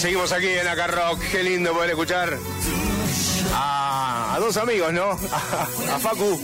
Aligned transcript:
Seguimos 0.00 0.32
aquí 0.32 0.48
en 0.48 0.66
Acá 0.66 0.86
Rock. 0.86 1.20
Qué 1.30 1.42
lindo 1.42 1.74
poder 1.74 1.90
escuchar 1.90 2.38
a, 3.52 4.38
dos 4.40 4.56
amigos, 4.56 4.94
¿no? 4.94 5.10
A, 5.92 5.98
Facu 5.98 6.40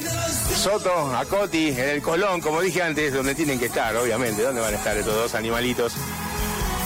Soto, 0.54 1.16
a 1.16 1.24
Coti, 1.24 1.68
en 1.68 1.88
el 1.88 2.02
Colón, 2.02 2.42
como 2.42 2.60
dije 2.60 2.82
antes, 2.82 3.14
donde 3.14 3.34
tienen 3.34 3.58
que 3.58 3.64
estar, 3.66 3.96
obviamente. 3.96 4.42
¿Dónde 4.42 4.60
van 4.60 4.74
a 4.74 4.76
estar 4.76 4.94
estos 4.94 5.14
dos 5.14 5.34
animalitos? 5.34 5.94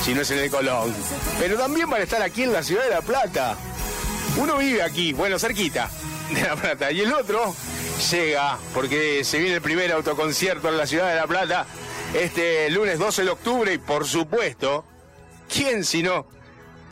Si 0.04 0.14
no 0.14 0.22
es 0.22 0.30
en 0.30 0.38
el 0.38 0.48
Colón. 0.48 0.94
Pero 1.40 1.58
también 1.58 1.90
van 1.90 2.02
a 2.02 2.04
estar 2.04 2.22
aquí 2.22 2.44
en 2.44 2.52
la 2.52 2.62
ciudad 2.62 2.84
de 2.84 2.90
La 2.90 3.02
Plata. 3.02 3.56
Uno 4.36 4.56
vive 4.56 4.84
aquí, 4.84 5.12
bueno, 5.12 5.40
cerquita 5.40 5.90
de 6.32 6.42
La 6.42 6.54
Plata. 6.54 6.92
Y 6.92 7.00
el 7.00 7.12
otro 7.12 7.52
llega, 8.12 8.58
porque 8.74 9.24
se 9.24 9.40
viene 9.40 9.56
el 9.56 9.62
primer 9.62 9.90
autoconcierto 9.90 10.68
en 10.68 10.76
la 10.76 10.86
ciudad 10.86 11.08
de 11.08 11.16
La 11.16 11.26
Plata 11.26 11.66
este 12.14 12.70
lunes 12.70 13.00
12 13.00 13.24
de 13.24 13.30
octubre 13.30 13.74
y 13.74 13.78
por 13.78 14.06
supuesto, 14.06 14.84
¿quién 15.52 15.84
si 15.84 16.04
no? 16.04 16.26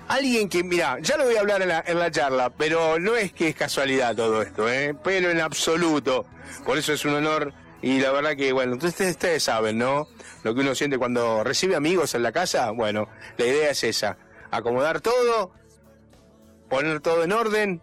Alguien 0.09 0.49
que, 0.49 0.65
mira, 0.65 0.99
ya 1.01 1.19
lo 1.19 1.25
voy 1.25 1.37
a 1.37 1.41
hablar 1.41 1.61
en 1.87 1.99
la, 1.99 2.11
charla, 2.11 2.51
pero 2.51 2.99
no 2.99 3.15
es 3.15 3.33
que 3.33 3.49
es 3.49 3.55
casualidad 3.55 4.17
todo 4.17 4.41
esto, 4.41 4.67
¿eh? 4.69 4.97
pero 5.05 5.31
en 5.31 5.41
absoluto. 5.41 6.25
Por 6.65 6.79
eso 6.79 6.95
es 6.95 7.05
un 7.05 7.15
honor 7.15 7.53
y 7.83 8.01
la 8.01 8.11
verdad 8.11 8.35
que, 8.35 8.53
bueno, 8.53 8.73
entonces 8.73 9.11
ustedes 9.11 9.43
saben, 9.43 9.77
¿no? 9.77 10.09
Lo 10.45 10.55
que 10.55 10.63
uno 10.63 10.75
siente 10.75 10.97
cuando 10.97 11.45
recibe 11.45 11.77
amigos 11.77 12.15
en 12.15 12.23
la 12.23 12.33
casa, 12.33 12.71
bueno, 12.71 13.09
la 13.37 13.45
idea 13.45 13.71
es 13.71 13.85
esa, 13.85 14.17
acomodar 14.51 15.03
todo, 15.03 15.53
poner 16.71 17.01
todo 17.01 17.23
en 17.25 17.33
orden 17.33 17.83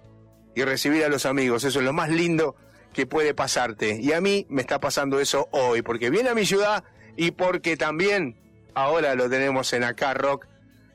y 0.56 0.64
recibir 0.64 1.04
a 1.04 1.10
los 1.10 1.28
amigos, 1.28 1.64
eso 1.64 1.78
es 1.78 1.86
lo 1.86 1.94
más 1.94 2.10
lindo 2.10 2.56
que 2.92 3.06
puede 3.06 3.36
pasarte. 3.36 4.00
Y 4.02 4.14
a 4.14 4.22
mí 4.22 4.48
me 4.50 4.62
está 4.62 4.80
pasando 4.80 5.20
eso 5.20 5.48
hoy, 5.52 5.84
porque 5.84 6.10
viene 6.10 6.30
a 6.30 6.36
mi 6.36 6.48
ciudad 6.48 6.84
y 7.16 7.32
porque 7.32 7.78
también 7.78 8.36
ahora 8.74 9.14
lo 9.14 9.30
tenemos 9.30 9.72
en 9.74 9.84
acá 9.84 10.16
Rock 10.16 10.48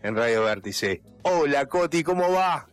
en 0.03 0.17
Radio 0.17 0.45
Vértice. 0.45 1.03
Hola 1.23 1.67
Coti, 1.67 2.03
¿cómo 2.03 2.33
va? 2.33 2.67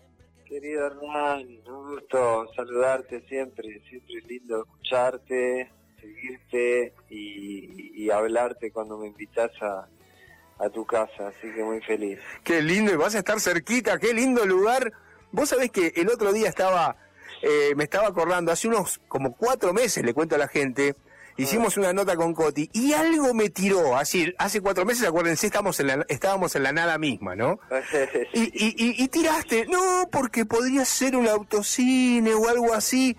Querido 0.45 0.88
Hernán, 0.88 1.45
un 1.67 1.95
gusto 1.95 2.47
saludarte 2.56 3.22
siempre, 3.28 3.81
siempre 3.89 4.16
es 4.19 4.25
lindo 4.25 4.64
escucharte, 4.64 5.69
seguirte 6.00 6.94
y, 7.09 8.09
hablarte 8.09 8.72
cuando 8.72 8.97
me 8.97 9.08
invitas 9.08 9.52
a, 9.61 9.86
a 10.59 10.69
tu 10.69 10.86
casa, 10.86 11.28
así 11.28 11.53
que 11.53 11.61
muy 11.61 11.81
feliz. 11.81 12.19
Qué 12.45 12.61
lindo, 12.61 12.94
y 12.94 12.95
vas 12.95 13.16
a 13.16 13.17
estar 13.17 13.38
cerquita, 13.41 14.00
qué 14.00 14.14
lindo 14.14 14.45
lugar. 14.45 14.94
Vos 15.34 15.50
sabés 15.50 15.72
que 15.72 15.91
el 15.97 16.09
otro 16.09 16.31
día 16.31 16.47
estaba, 16.47 16.95
eh, 17.41 17.73
me 17.75 17.84
estaba 17.84 18.08
acordando, 18.08 18.53
hace 18.53 18.69
unos 18.69 19.02
como 19.09 19.36
cuatro 19.36 19.73
meses, 19.73 20.06
le 20.06 20.14
cuento 20.14 20.36
a 20.36 20.38
la 20.38 20.47
gente, 20.47 20.95
hicimos 21.38 21.78
una 21.78 21.94
nota 21.94 22.16
con 22.16 22.34
Coti 22.34 22.70
y 22.74 22.94
algo 22.94 23.34
me 23.34 23.50
tiró, 23.50 23.96
así, 23.96 24.34
hace 24.38 24.62
cuatro 24.62 24.86
meses, 24.86 25.08
acuérdense, 25.08 25.48
estamos 25.48 25.80
en 25.80 25.88
la, 25.88 26.06
estábamos 26.10 26.56
en 26.56 26.64
la 26.64 26.72
nada 26.72 26.98
misma, 26.98 27.36
¿no? 27.36 27.60
Y, 28.34 28.42
y, 28.42 29.04
y, 29.04 29.08
tiraste, 29.08 29.66
no, 29.68 30.08
porque 30.12 30.46
podría 30.46 30.86
ser 30.86 31.16
un 31.16 31.28
autocine 31.28 32.34
o 32.34 32.48
algo 32.48 32.74
así. 32.74 33.16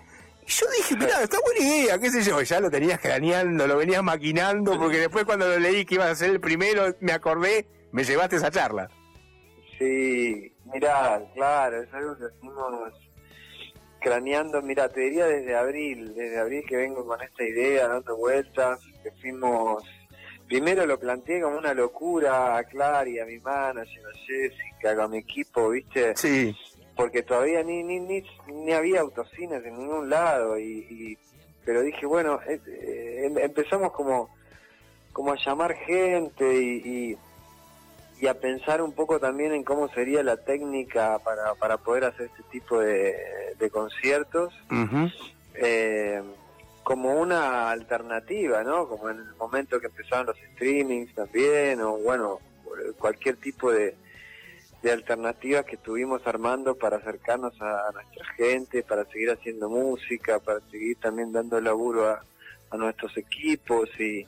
Y 0.47 0.51
yo 0.51 0.65
dije, 0.77 0.95
mira, 0.95 1.21
está 1.21 1.37
buena 1.43 1.59
idea, 1.59 1.99
qué 1.99 2.09
sé 2.09 2.23
yo, 2.23 2.41
ya 2.41 2.59
lo 2.59 2.69
tenías 2.69 2.99
craneando, 2.99 3.67
lo 3.67 3.77
venías 3.77 4.03
maquinando, 4.03 4.77
porque 4.79 4.97
después 4.97 5.25
cuando 5.25 5.47
lo 5.47 5.59
leí 5.59 5.85
que 5.85 5.95
ibas 5.95 6.07
a 6.07 6.15
ser 6.15 6.29
el 6.29 6.39
primero, 6.39 6.95
me 7.01 7.11
acordé, 7.11 7.67
me 7.91 8.03
llevaste 8.03 8.37
esa 8.37 8.51
charla. 8.51 8.89
Sí, 9.77 10.53
mira, 10.73 11.21
claro, 11.35 11.81
es 11.81 11.93
algo 11.93 12.17
que 12.17 12.25
hacemos 12.25 12.93
craneando, 13.99 14.61
mira, 14.61 14.89
te 14.89 15.01
diría 15.01 15.27
desde 15.27 15.55
abril, 15.55 16.13
desde 16.15 16.39
abril 16.39 16.63
que 16.67 16.77
vengo 16.77 17.05
con 17.05 17.21
esta 17.21 17.43
idea, 17.43 17.87
dando 17.87 18.17
vueltas, 18.17 18.79
que 19.03 19.11
fuimos, 19.11 19.83
primero 20.47 20.85
lo 20.85 20.99
planteé 20.99 21.41
como 21.41 21.57
una 21.57 21.73
locura 21.73 22.57
a 22.57 22.63
Clary, 22.63 23.19
a 23.19 23.25
mi 23.25 23.39
manager, 23.39 24.03
a 24.05 24.17
Jessica, 24.17 25.03
a 25.03 25.07
mi 25.07 25.17
equipo, 25.19 25.69
¿viste? 25.69 26.15
Sí. 26.15 26.55
Porque 26.95 27.23
todavía 27.23 27.63
ni, 27.63 27.83
ni, 27.83 27.99
ni, 27.99 28.23
ni 28.47 28.73
había 28.73 29.01
autocines 29.01 29.63
en 29.65 29.77
ningún 29.77 30.09
lado, 30.09 30.57
y, 30.59 31.17
pero 31.63 31.81
dije, 31.81 32.05
bueno, 32.05 32.39
eh, 32.47 33.25
em, 33.25 33.37
empezamos 33.37 33.91
como, 33.91 34.29
como 35.13 35.31
a 35.31 35.37
llamar 35.37 35.75
gente 35.75 36.45
y 36.53 37.11
y 37.11 37.17
a 38.27 38.33
pensar 38.33 38.81
un 38.81 38.91
poco 38.91 39.19
también 39.19 39.53
en 39.53 39.63
cómo 39.63 39.87
sería 39.89 40.23
la 40.23 40.37
técnica 40.37 41.19
para, 41.19 41.55
para 41.55 41.77
poder 41.77 42.05
hacer 42.05 42.27
este 42.27 42.43
tipo 42.51 42.79
de, 42.79 43.69
conciertos 43.71 44.53
eh, 45.53 46.21
como 46.83 47.13
una 47.19 47.69
alternativa, 47.69 48.63
¿no? 48.63 48.87
Como 48.87 49.09
en 49.09 49.19
el 49.19 49.35
momento 49.35 49.79
que 49.79 49.87
empezaron 49.87 50.27
los 50.27 50.37
streamings 50.53 51.13
también, 51.13 51.81
o 51.81 51.97
bueno, 51.97 52.39
cualquier 52.97 53.37
tipo 53.37 53.71
de, 53.71 53.95
de 54.81 54.91
alternativas 54.91 55.65
que 55.65 55.75
estuvimos 55.75 56.25
armando 56.25 56.75
para 56.75 56.97
acercarnos 56.97 57.53
a, 57.61 57.91
nuestra 57.93 58.25
gente, 58.35 58.83
para 58.83 59.05
seguir 59.05 59.29
haciendo 59.31 59.69
música, 59.69 60.39
para 60.39 60.61
seguir 60.71 60.97
también 60.97 61.31
dando 61.31 61.61
laburo 61.61 62.09
a, 62.09 62.23
a 62.71 62.77
nuestros 62.77 63.15
equipos 63.17 63.89
y, 63.99 64.25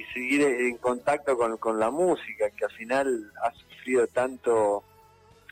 y 0.00 0.12
seguir 0.12 0.42
en 0.42 0.76
contacto 0.78 1.36
con, 1.36 1.56
con 1.58 1.78
la 1.78 1.90
música, 1.90 2.50
que 2.50 2.64
al 2.64 2.72
final 2.72 3.32
ha 3.42 3.52
sufrido 3.52 4.06
tanto 4.06 4.84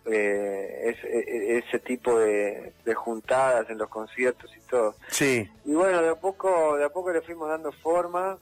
eh, 0.06 0.94
ese, 0.96 1.58
ese, 1.58 1.78
tipo 1.80 2.18
de, 2.18 2.72
juntadas 2.94 3.68
en 3.68 3.78
los 3.78 3.88
conciertos 3.88 4.50
y 4.56 4.60
todo. 4.60 4.94
Sí. 5.08 5.48
Y 5.64 5.72
bueno, 5.72 6.00
de 6.00 6.08
a 6.08 6.14
poco, 6.14 6.76
de 6.78 6.84
a 6.84 6.88
poco 6.88 7.12
le 7.12 7.20
fuimos 7.20 7.48
dando 7.48 7.72
forma 7.72 8.38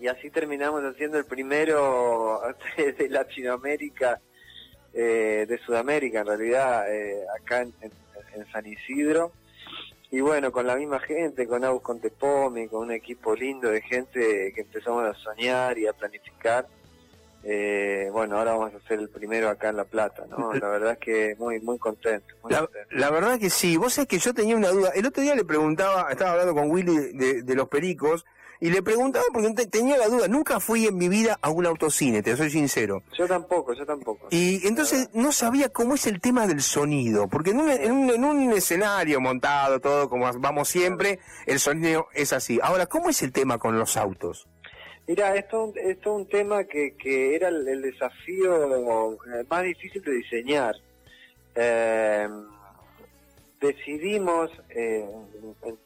y 0.00 0.08
así 0.08 0.30
terminamos 0.30 0.82
haciendo 0.82 1.18
el 1.18 1.24
primero 1.24 2.42
de 2.76 3.08
Latinoamérica, 3.08 4.20
eh, 4.92 5.46
de 5.48 5.58
Sudamérica 5.58 6.20
en 6.20 6.26
realidad, 6.26 6.94
eh, 6.94 7.24
acá 7.40 7.62
en, 7.62 7.72
San 8.52 8.64
Isidro 8.64 9.32
y 10.10 10.20
bueno, 10.20 10.50
con 10.50 10.66
la 10.66 10.76
misma 10.76 10.98
gente, 10.98 11.46
con 11.46 11.64
Agus 11.64 11.82
Contepomi, 11.82 12.66
con 12.68 12.80
un 12.82 12.92
equipo 12.92 13.34
lindo 13.34 13.68
de 13.70 13.80
gente 13.80 14.52
que 14.52 14.62
empezamos 14.62 15.04
a 15.04 15.14
soñar 15.14 15.78
y 15.78 15.86
a 15.86 15.92
planificar. 15.92 16.66
Eh, 17.42 18.08
bueno, 18.12 18.36
ahora 18.36 18.52
vamos 18.52 18.74
a 18.74 18.78
hacer 18.78 18.98
el 18.98 19.08
primero 19.08 19.48
acá 19.48 19.70
en 19.70 19.76
La 19.76 19.84
Plata, 19.84 20.26
¿no? 20.28 20.52
La 20.54 20.68
verdad 20.68 20.92
es 20.92 20.98
que 20.98 21.36
muy 21.38 21.60
muy 21.60 21.78
contento. 21.78 22.34
la, 22.90 23.10
verdad 23.10 23.38
que 23.38 23.50
sí. 23.50 23.76
Vos 23.76 23.94
sabés 23.94 24.08
que 24.08 24.18
yo 24.18 24.34
tenía 24.34 24.56
una 24.56 24.70
duda. 24.70 24.90
El 24.94 25.06
otro 25.06 25.22
día 25.22 25.36
le 25.36 25.44
preguntaba, 25.44 26.10
estaba 26.10 26.32
hablando 26.32 26.54
con 26.54 26.70
Willy 26.70 27.12
de 27.42 27.54
los 27.54 27.68
Pericos, 27.68 28.26
y 28.60 28.70
le 28.70 28.82
preguntaba 28.82 29.24
porque 29.32 29.66
tenía 29.66 29.96
la 29.96 30.08
duda, 30.08 30.28
nunca 30.28 30.60
fui 30.60 30.86
en 30.86 30.96
mi 30.96 31.08
vida 31.08 31.38
a 31.40 31.50
un 31.50 31.66
autocine, 31.66 32.22
te 32.22 32.36
soy 32.36 32.50
sincero. 32.50 33.02
Yo 33.16 33.26
tampoco, 33.26 33.72
yo 33.72 33.86
tampoco. 33.86 34.28
Y 34.30 34.66
entonces 34.66 35.08
no 35.14 35.32
sabía 35.32 35.70
cómo 35.70 35.94
es 35.94 36.06
el 36.06 36.20
tema 36.20 36.46
del 36.46 36.60
sonido, 36.60 37.26
porque 37.28 37.50
en 37.50 37.60
un, 37.60 37.70
en 37.70 38.24
un, 38.24 38.52
escenario 38.52 39.20
montado, 39.20 39.80
todo 39.80 40.08
como 40.08 40.30
vamos 40.38 40.68
siempre, 40.68 41.20
el 41.46 41.58
sonido 41.58 42.08
es 42.12 42.32
así. 42.32 42.58
Ahora, 42.62 42.86
¿cómo 42.86 43.08
es 43.08 43.22
el 43.22 43.32
tema 43.32 43.58
con 43.58 43.78
los 43.78 43.96
autos? 43.96 44.46
Mira, 45.06 45.34
esto, 45.34 45.72
es 45.76 46.04
un 46.06 46.28
tema 46.28 46.64
que, 46.64 46.94
que 46.96 47.34
era 47.34 47.48
el, 47.48 47.82
desafío 47.82 49.14
eh, 49.14 49.44
más 49.48 49.64
difícil 49.64 50.02
de 50.02 50.12
diseñar. 50.12 50.74
Eh, 51.54 52.28
decidimos 53.60 54.50
eh, 54.70 55.04
en 55.62 55.78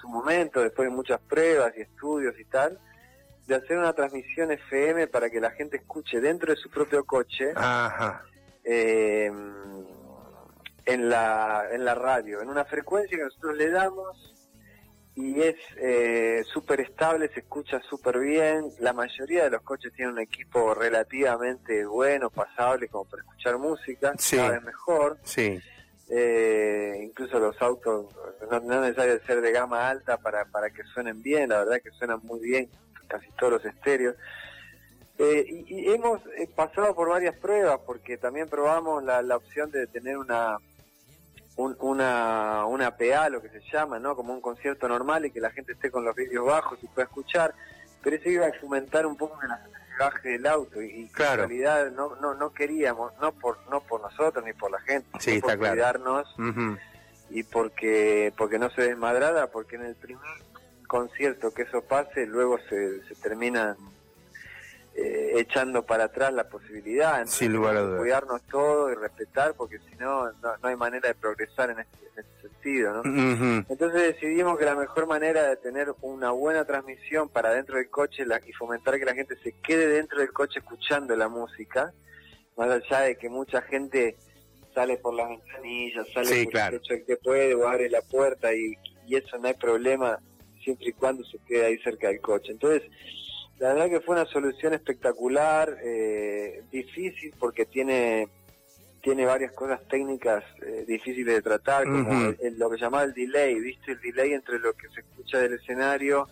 su 0.00 0.08
momento, 0.08 0.60
después 0.60 0.88
de 0.88 0.94
muchas 0.94 1.20
pruebas 1.20 1.72
y 1.76 1.82
estudios 1.82 2.38
y 2.38 2.44
tal, 2.44 2.78
de 3.46 3.54
hacer 3.54 3.78
una 3.78 3.92
transmisión 3.92 4.50
FM 4.50 5.06
para 5.08 5.30
que 5.30 5.40
la 5.40 5.50
gente 5.50 5.76
escuche 5.76 6.20
dentro 6.20 6.52
de 6.52 6.56
su 6.56 6.68
propio 6.70 7.04
coche 7.04 7.52
eh, 8.64 9.30
en, 10.84 11.08
la, 11.08 11.64
en 11.70 11.84
la 11.84 11.94
radio, 11.94 12.42
en 12.42 12.48
una 12.48 12.64
frecuencia 12.64 13.16
que 13.16 13.24
nosotros 13.24 13.56
le 13.56 13.70
damos 13.70 14.34
y 15.16 15.40
es 15.40 15.56
eh, 15.78 16.44
súper 16.52 16.80
estable, 16.80 17.30
se 17.32 17.40
escucha 17.40 17.80
súper 17.88 18.18
bien. 18.18 18.70
La 18.80 18.92
mayoría 18.92 19.44
de 19.44 19.50
los 19.50 19.62
coches 19.62 19.90
tienen 19.94 20.12
un 20.12 20.20
equipo 20.20 20.74
relativamente 20.74 21.86
bueno, 21.86 22.28
pasable 22.28 22.88
como 22.88 23.06
para 23.06 23.22
escuchar 23.22 23.56
música, 23.56 24.12
cada 24.30 24.50
vez 24.50 24.62
mejor. 24.62 25.18
Sí. 25.22 25.58
Eh, 26.08 27.00
incluso 27.02 27.40
los 27.40 27.60
autos 27.60 28.06
no, 28.48 28.60
no 28.60 28.74
es 28.74 28.80
necesario 28.80 29.20
ser 29.26 29.40
de 29.40 29.50
gama 29.50 29.88
alta 29.88 30.16
para, 30.18 30.44
para 30.44 30.70
que 30.70 30.84
suenen 30.84 31.20
bien, 31.20 31.48
la 31.48 31.58
verdad 31.58 31.80
que 31.82 31.90
suenan 31.90 32.20
muy 32.22 32.40
bien 32.40 32.68
casi 33.08 33.30
todos 33.32 33.54
los 33.54 33.64
estéreos. 33.64 34.16
Eh, 35.18 35.64
y, 35.68 35.90
hemos 35.90 36.20
eh, 36.36 36.48
pasado 36.54 36.94
por 36.94 37.08
varias 37.08 37.34
pruebas 37.36 37.80
porque 37.86 38.18
también 38.18 38.48
probamos 38.48 39.02
la, 39.02 39.22
la 39.22 39.36
opción 39.36 39.70
de 39.70 39.86
tener 39.86 40.18
una, 40.18 40.58
una, 41.56 42.66
una 42.66 42.96
PA, 42.96 43.30
lo 43.30 43.40
que 43.40 43.48
se 43.48 43.62
llama, 43.72 43.98
¿no? 43.98 44.14
Como 44.14 44.34
un 44.34 44.42
concierto 44.42 44.88
normal 44.88 45.24
y 45.24 45.30
que 45.30 45.40
la 45.40 45.50
gente 45.50 45.72
esté 45.72 45.90
con 45.90 46.04
los 46.04 46.14
vídeos 46.14 46.44
bajos 46.44 46.78
y 46.82 46.86
pueda 46.88 47.06
escuchar, 47.06 47.54
pero 48.02 48.16
eso 48.16 48.28
iba 48.28 48.46
a 48.46 48.52
fomentar 48.60 49.06
un 49.06 49.16
poco 49.16 49.40
de 49.40 49.48
la 49.48 49.56
baje 49.98 50.30
del 50.30 50.46
auto 50.46 50.82
y, 50.82 51.08
claro. 51.08 51.44
en 51.44 51.48
realidad 51.48 51.90
no, 51.92 52.16
no, 52.16 52.34
no 52.34 52.52
queríamos, 52.52 53.12
no 53.20 53.32
por, 53.32 53.58
no 53.70 53.80
por 53.80 54.00
nosotros 54.00 54.44
ni 54.44 54.52
por 54.52 54.70
la 54.70 54.80
gente, 54.80 55.08
sí, 55.20 55.40
por 55.40 55.56
cuidarnos 55.58 56.34
y 57.30 57.42
porque, 57.42 58.32
porque 58.36 58.58
no 58.58 58.70
se 58.70 58.82
desmadrada, 58.82 59.48
porque 59.48 59.76
en 59.76 59.86
el 59.86 59.94
primer 59.94 60.24
concierto 60.86 61.52
que 61.52 61.62
eso 61.62 61.82
pase, 61.82 62.26
luego 62.26 62.58
se, 62.68 63.02
se 63.06 63.14
terminan 63.16 63.76
eh, 64.98 65.32
echando 65.36 65.84
para 65.84 66.04
atrás 66.04 66.32
la 66.32 66.48
posibilidad. 66.48 67.16
Entonces, 67.18 67.38
Sin 67.38 67.52
lugar 67.52 67.76
a 67.76 67.80
dudas. 67.82 68.00
Cuidarnos 68.00 68.42
todos 68.50 68.92
y 68.92 68.94
respetar, 68.94 69.54
porque 69.54 69.78
si 69.90 69.94
no, 69.96 70.32
no, 70.32 70.54
hay 70.62 70.76
manera 70.76 71.08
de 71.08 71.14
progresar 71.14 71.70
en 71.70 71.80
este, 71.80 71.98
en 72.14 72.24
este 72.24 72.48
sentido, 72.48 73.02
¿no? 73.02 73.64
Entonces 73.68 74.14
decidimos 74.14 74.58
que 74.58 74.64
la 74.64 74.74
mejor 74.74 75.06
manera 75.06 75.42
de 75.48 75.56
tener 75.56 75.92
una 76.00 76.30
buena 76.30 76.64
transmisión 76.64 77.28
para 77.28 77.50
dentro 77.52 77.76
del 77.76 77.90
coche 77.90 78.24
la- 78.24 78.40
y 78.46 78.52
fomentar 78.54 78.98
que 78.98 79.04
la 79.04 79.14
gente 79.14 79.36
se 79.42 79.52
quede 79.60 79.86
dentro 79.88 80.18
del 80.20 80.32
coche 80.32 80.60
escuchando 80.60 81.14
la 81.14 81.28
música, 81.28 81.92
más 82.56 82.70
allá 82.70 83.00
de 83.00 83.16
que 83.18 83.28
mucha 83.28 83.60
gente 83.62 84.16
sale 84.74 84.96
por 84.96 85.12
las 85.14 85.28
ventanillas, 85.28 86.06
sale 86.14 86.26
Sí, 86.26 86.44
por 86.44 86.52
claro. 86.52 86.76
el 86.76 86.82
techo 86.82 86.94
que 87.06 87.16
puede 87.18 87.54
o 87.54 87.68
abre 87.68 87.90
la 87.90 88.00
puerta 88.02 88.54
y, 88.54 88.74
y 89.06 89.16
eso 89.16 89.36
no 89.38 89.48
hay 89.48 89.54
problema 89.54 90.18
siempre 90.64 90.88
y 90.88 90.92
cuando 90.92 91.22
se 91.24 91.38
quede 91.46 91.66
ahí 91.66 91.78
cerca 91.78 92.08
del 92.08 92.20
coche. 92.20 92.52
Entonces, 92.52 92.82
la 93.58 93.72
verdad 93.72 93.88
que 93.88 94.00
fue 94.00 94.16
una 94.16 94.26
solución 94.26 94.74
espectacular, 94.74 95.78
eh, 95.82 96.62
difícil 96.70 97.32
porque 97.38 97.66
tiene 97.66 98.28
tiene 99.02 99.24
varias 99.24 99.52
cosas 99.52 99.80
técnicas 99.88 100.42
eh, 100.62 100.84
difíciles 100.84 101.32
de 101.36 101.40
tratar, 101.42 101.84
como 101.84 102.10
el- 102.26 102.36
el- 102.42 102.58
lo 102.58 102.68
que 102.68 102.76
llamaba 102.76 103.04
el 103.04 103.14
delay, 103.14 103.54
¿viste? 103.60 103.92
El 103.92 104.00
delay 104.00 104.32
entre 104.32 104.58
lo 104.58 104.72
que 104.72 104.88
se 104.88 105.00
escucha 105.00 105.38
del 105.38 105.52
escenario, 105.52 106.28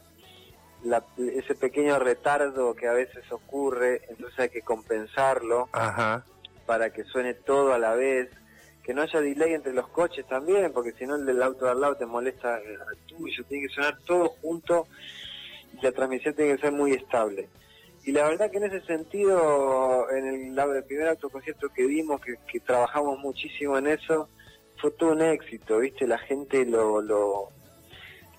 la- 0.83 1.05
ese 1.17 1.55
pequeño 1.55 1.97
retardo 2.01 2.75
que 2.75 2.89
a 2.89 2.93
veces 2.93 3.31
ocurre, 3.31 4.01
entonces 4.09 4.37
hay 4.41 4.49
que 4.49 4.63
compensarlo 4.63 5.69
Ajá. 5.71 6.27
para 6.67 6.91
que 6.93 7.05
suene 7.05 7.35
todo 7.35 7.73
a 7.75 7.79
la 7.79 7.95
vez, 7.95 8.29
que 8.83 8.93
no 8.93 9.03
haya 9.03 9.21
delay 9.21 9.55
entre 9.55 9.73
los 9.73 9.87
coches 9.89 10.27
también, 10.27 10.73
porque 10.73 10.93
si 10.99 11.07
no 11.07 11.15
el 11.15 11.25
del 11.27 11.43
auto 11.45 11.67
de 11.67 11.71
al 11.71 11.81
lado 11.81 11.97
te 11.97 12.07
molesta 12.07 12.59
eh, 12.59 12.77
al 12.89 12.97
tuyo, 13.07 13.45
tiene 13.45 13.69
que 13.69 13.73
sonar 13.73 13.97
todo 14.05 14.31
junto 14.43 14.89
la 15.83 15.93
transmisión 15.93 16.35
tiene 16.35 16.55
que 16.55 16.61
ser 16.61 16.73
muy 16.73 16.93
estable. 16.93 17.49
Y 18.05 18.13
la 18.13 18.29
verdad 18.29 18.51
que 18.51 18.59
en 18.59 18.65
ese 18.65 18.83
sentido, 18.83 20.11
en 20.11 20.27
el, 20.27 20.59
el 20.59 20.85
primer 20.85 21.09
autoconcierto 21.09 21.71
que 21.71 21.87
dimos, 21.87 22.21
que, 22.21 22.61
trabajamos 22.61 23.19
muchísimo 23.19 23.79
en 23.79 23.87
eso, 23.87 24.29
fue 24.77 24.91
todo 24.91 25.13
un 25.13 25.23
éxito, 25.23 25.79
¿viste? 25.79 26.07
La 26.07 26.19
gente 26.19 26.67
lo, 26.67 27.01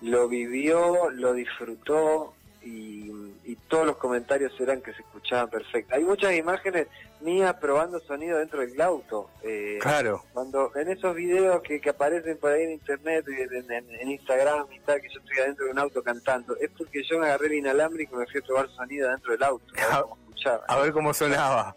lo 0.00 0.28
vivió, 0.28 1.10
lo 1.10 1.32
disfrutó 1.32 2.35
y, 2.66 3.32
y 3.44 3.56
todos 3.68 3.86
los 3.86 3.96
comentarios 3.96 4.52
eran 4.60 4.80
que 4.82 4.92
se 4.92 5.02
escuchaban 5.02 5.48
perfecto. 5.48 5.94
Hay 5.94 6.04
muchas 6.04 6.34
imágenes 6.34 6.88
mías 7.20 7.54
probando 7.60 8.00
sonido 8.00 8.38
dentro 8.38 8.60
del 8.60 8.80
auto. 8.80 9.30
eh, 9.42 9.78
Claro. 9.80 10.24
cuando 10.32 10.72
en 10.74 10.88
esos 10.90 11.14
videos 11.14 11.62
que, 11.62 11.80
que 11.80 11.90
aparecen 11.90 12.36
por 12.38 12.50
ahí 12.52 12.64
en 12.64 12.72
internet, 12.72 13.24
en, 13.28 13.70
en- 13.72 13.90
en 14.00 14.10
Instagram 14.10 14.66
y 14.72 14.80
tal, 14.80 15.00
que 15.00 15.08
yo 15.08 15.20
estoy 15.20 15.38
adentro 15.38 15.64
de 15.66 15.70
un 15.72 15.78
auto 15.78 16.02
cantando, 16.02 16.56
es 16.60 16.70
porque 16.76 17.02
yo 17.04 17.18
me 17.18 17.26
agarré 17.26 17.46
el 17.46 17.54
inalámbrico 17.54 18.16
y 18.16 18.18
me 18.18 18.26
fui 18.26 18.40
a 18.40 18.44
probar 18.44 18.68
sonido 18.70 19.08
dentro 19.10 19.32
del 19.32 19.42
auto, 19.44 19.64
a 19.90 20.02
ver. 20.02 20.60
A 20.68 20.78
ver 20.80 20.92
cómo 20.92 21.12
sonaba. 21.14 21.74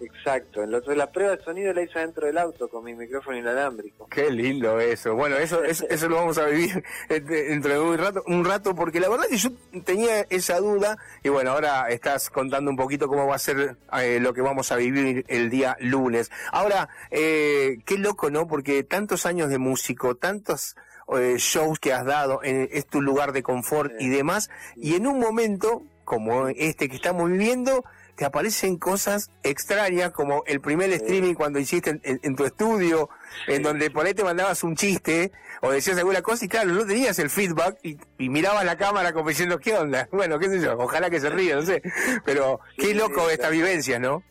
Exacto, 0.00 0.62
entonces 0.62 0.96
la 0.96 1.10
prueba 1.10 1.36
de 1.36 1.42
sonido 1.42 1.72
la 1.72 1.82
hice 1.82 1.98
dentro 1.98 2.26
del 2.26 2.38
auto 2.38 2.68
con 2.68 2.84
mi 2.84 2.94
micrófono 2.94 3.36
inalámbrico. 3.36 4.06
Qué 4.08 4.30
lindo 4.30 4.78
eso. 4.80 5.14
Bueno, 5.14 5.36
eso, 5.36 5.64
eso, 5.64 5.86
eso 5.88 6.08
lo 6.08 6.16
vamos 6.16 6.38
a 6.38 6.46
vivir 6.46 6.82
dentro 7.08 7.72
de 7.72 7.80
un 7.80 7.98
rato, 7.98 8.22
un 8.26 8.44
rato, 8.44 8.74
porque 8.74 9.00
la 9.00 9.08
verdad 9.08 9.26
que 9.28 9.36
yo 9.36 9.50
tenía 9.84 10.20
esa 10.30 10.58
duda 10.60 10.96
y 11.22 11.28
bueno, 11.28 11.50
ahora 11.50 11.88
estás 11.88 12.30
contando 12.30 12.70
un 12.70 12.76
poquito 12.76 13.08
cómo 13.08 13.26
va 13.26 13.34
a 13.34 13.38
ser 13.38 13.76
eh, 14.00 14.20
lo 14.20 14.32
que 14.32 14.40
vamos 14.40 14.70
a 14.72 14.76
vivir 14.76 15.24
el 15.28 15.50
día 15.50 15.76
lunes. 15.80 16.30
Ahora, 16.52 16.88
eh, 17.10 17.78
qué 17.84 17.98
loco, 17.98 18.30
¿no? 18.30 18.46
Porque 18.46 18.84
tantos 18.84 19.26
años 19.26 19.48
de 19.50 19.58
músico, 19.58 20.14
tantos 20.16 20.76
eh, 21.16 21.36
shows 21.38 21.78
que 21.80 21.92
has 21.92 22.04
dado, 22.04 22.40
en, 22.42 22.68
es 22.70 22.86
tu 22.86 23.00
lugar 23.00 23.32
de 23.32 23.42
confort 23.42 23.92
y 23.98 24.08
demás, 24.08 24.50
y 24.76 24.94
en 24.94 25.06
un 25.06 25.18
momento 25.18 25.82
como 26.04 26.48
este 26.48 26.88
que 26.88 26.96
estamos 26.96 27.30
viviendo, 27.30 27.84
te 28.18 28.24
aparecen 28.24 28.76
cosas 28.78 29.30
extrañas 29.44 30.10
como 30.10 30.42
el 30.46 30.60
primer 30.60 30.90
streaming 30.90 31.34
cuando 31.34 31.60
hiciste 31.60 31.90
en, 31.90 32.00
en- 32.02 32.20
en 32.24 32.34
tu 32.36 32.44
estudio, 32.44 33.08
en 33.46 33.62
donde 33.62 33.90
por 33.92 34.04
ahí 34.04 34.12
te 34.12 34.24
mandabas 34.24 34.64
un 34.64 34.74
chiste 34.74 35.30
o 35.62 35.70
decías 35.70 35.96
alguna 35.98 36.20
cosa 36.20 36.44
y 36.44 36.48
claro, 36.48 36.72
no 36.72 36.84
tenías 36.84 37.16
el 37.20 37.30
feedback 37.30 37.78
y, 37.84 37.96
y 38.18 38.28
mirabas 38.28 38.64
la 38.64 38.76
cámara 38.76 39.12
como 39.12 39.28
diciendo, 39.28 39.58
¿qué 39.60 39.72
onda? 39.74 40.08
Bueno, 40.12 40.38
qué 40.40 40.48
sé 40.50 40.60
yo, 40.60 40.76
ojalá 40.76 41.08
que 41.10 41.20
se 41.20 41.30
ríe, 41.30 41.54
no 41.54 41.62
sé. 41.62 41.80
Pero 42.24 42.58
qué 42.76 42.92
loco 42.92 43.20
sí, 43.26 43.30
esta 43.30 43.36
claro. 43.48 43.52
vivencia, 43.54 43.98
¿no? 44.00 44.22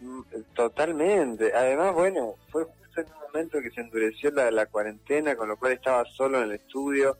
Mm, 0.00 0.20
Totalmente. 0.54 1.52
Además, 1.54 1.94
bueno, 1.94 2.34
fue 2.52 2.64
justo 2.64 3.00
en 3.00 3.06
un 3.06 3.20
momento 3.32 3.60
que 3.62 3.70
se 3.70 3.80
endureció 3.80 4.30
la, 4.32 4.50
la 4.50 4.66
cuarentena, 4.66 5.34
con 5.34 5.48
lo 5.48 5.56
cual 5.56 5.72
estaba 5.72 6.04
solo 6.14 6.38
en 6.38 6.44
el 6.44 6.52
estudio, 6.52 7.16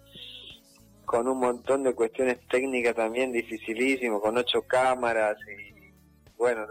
con 1.06 1.28
un 1.28 1.38
montón 1.38 1.82
de 1.82 1.94
cuestiones 1.94 2.38
técnicas 2.50 2.94
también 2.94 3.32
dificilísimo, 3.32 4.20
con 4.20 4.36
ocho 4.38 4.62
cámaras 4.62 5.36
y 5.48 5.74
bueno, 6.36 6.66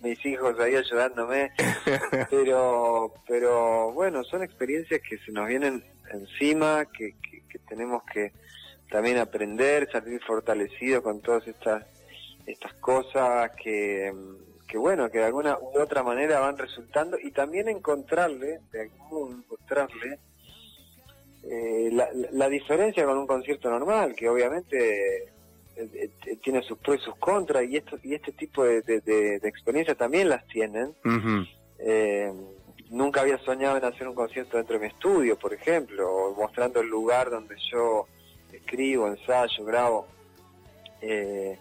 mis 0.00 0.24
hijos 0.24 0.58
ahí 0.60 0.76
ayudándome, 0.76 1.52
pero 2.30 3.12
pero 3.26 3.92
bueno, 3.92 4.22
son 4.24 4.42
experiencias 4.42 5.00
que 5.08 5.18
se 5.18 5.32
nos 5.32 5.46
vienen 5.48 5.84
encima, 6.12 6.84
que, 6.86 7.14
que, 7.20 7.42
que 7.48 7.58
tenemos 7.60 8.02
que 8.04 8.32
también 8.90 9.18
aprender, 9.18 9.90
salir 9.90 10.20
fortalecidos 10.24 11.02
con 11.02 11.20
todas 11.20 11.46
estas 11.48 11.84
estas 12.46 12.74
cosas 12.74 13.52
que, 13.62 14.12
que 14.68 14.76
bueno, 14.78 15.08
que 15.10 15.18
de 15.18 15.24
alguna 15.24 15.56
u 15.58 15.78
otra 15.80 16.02
manera 16.02 16.40
van 16.40 16.58
resultando 16.58 17.16
y 17.18 17.30
también 17.30 17.68
encontrarle, 17.68 18.60
de 18.72 18.80
algún 18.82 19.08
modo 19.08 19.30
encontrarle 19.32 20.18
eh, 21.44 21.90
la, 21.92 22.08
la- 22.32 22.48
diferencia 22.48 23.04
con 23.04 23.18
un 23.18 23.26
concierto 23.26 23.70
normal, 23.70 24.14
que 24.16 24.28
obviamente 24.28 25.31
tiene 26.42 26.62
sus 26.62 26.78
pros 26.78 26.98
y 27.00 27.04
sus 27.04 27.16
contras 27.16 27.64
y 27.64 27.76
esto 27.76 27.98
y 28.02 28.14
este 28.14 28.32
tipo 28.32 28.64
de, 28.64 28.82
de, 28.82 29.00
de- 29.00 29.38
de 29.38 29.48
experiencias 29.48 29.96
también 29.96 30.28
las 30.28 30.46
tienen. 30.46 30.94
Eh, 31.78 32.32
nunca 32.90 33.22
había 33.22 33.38
soñado 33.38 33.76
en 33.78 33.84
hacer 33.84 34.06
un 34.06 34.14
concierto 34.14 34.56
dentro 34.56 34.74
de 34.78 34.86
mi 34.86 34.92
estudio, 34.92 35.38
por 35.38 35.52
ejemplo, 35.54 36.08
o 36.08 36.34
mostrando 36.34 36.80
el 36.80 36.88
lugar 36.88 37.30
donde 37.30 37.56
yo 37.70 38.06
escribo, 38.52 39.08
ensayo, 39.08 39.64
grabo, 39.64 40.06
eh, 41.00 41.58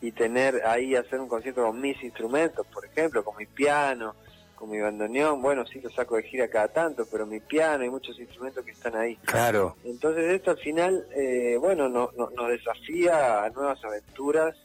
y 0.00 0.12
tener 0.12 0.62
ahí 0.66 0.94
hacer 0.94 1.18
un 1.20 1.28
concierto 1.28 1.64
con 1.66 1.80
mis 1.80 2.00
instrumentos, 2.02 2.66
por 2.66 2.84
ejemplo, 2.84 3.24
con 3.24 3.36
mi 3.36 3.46
piano, 3.46 4.14
con 4.56 4.70
mi 4.70 4.80
bandoneón, 4.80 5.40
bueno, 5.42 5.64
sí 5.66 5.80
lo 5.80 5.90
saco 5.90 6.16
de 6.16 6.24
gira 6.24 6.48
cada 6.48 6.68
tanto, 6.68 7.06
pero 7.10 7.26
mi 7.26 7.40
piano 7.40 7.84
y 7.84 7.90
muchos 7.90 8.18
instrumentos 8.18 8.64
que 8.64 8.72
están 8.72 8.96
ahí. 8.96 9.16
Claro. 9.24 9.76
Entonces 9.84 10.24
esto 10.32 10.50
al 10.50 10.58
final, 10.58 11.06
eh, 11.14 11.56
bueno, 11.60 11.88
no- 11.88 12.10
no- 12.16 12.30
nos 12.30 12.48
desafía 12.48 13.44
a 13.44 13.50
nuevas 13.50 13.84
aventuras, 13.84 14.56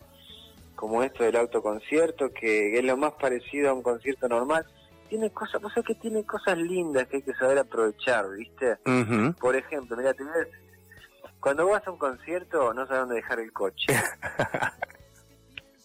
como 0.75 1.03
esto 1.03 1.23
del 1.23 1.35
autoconcierto, 1.35 2.31
que 2.33 2.79
es 2.79 2.83
lo 2.83 2.97
más 2.97 3.13
parecido 3.13 3.69
a 3.69 3.73
un 3.73 3.83
concierto 3.83 4.27
normal. 4.27 4.65
Tiene 5.09 5.29
cosas, 5.29 5.61
vos 5.61 5.71
sabés 5.73 5.87
que 5.87 5.95
tiene 5.95 6.23
cosas 6.25 6.57
lindas 6.57 7.05
que 7.07 7.17
hay 7.17 7.21
que 7.23 7.33
saber 7.33 7.59
aprovechar, 7.59 8.29
¿viste? 8.31 8.77
Ujú. 8.85 9.33
Por 9.39 9.55
ejemplo, 9.57 9.97
mira, 9.97 10.15
cuando 11.41 11.67
vas 11.67 11.85
a 11.85 11.91
un 11.91 11.97
concierto 11.97 12.73
no 12.73 12.87
sabes 12.87 13.01
dónde 13.01 13.15
dejar 13.15 13.39
el 13.41 13.51
coche. 13.51 13.87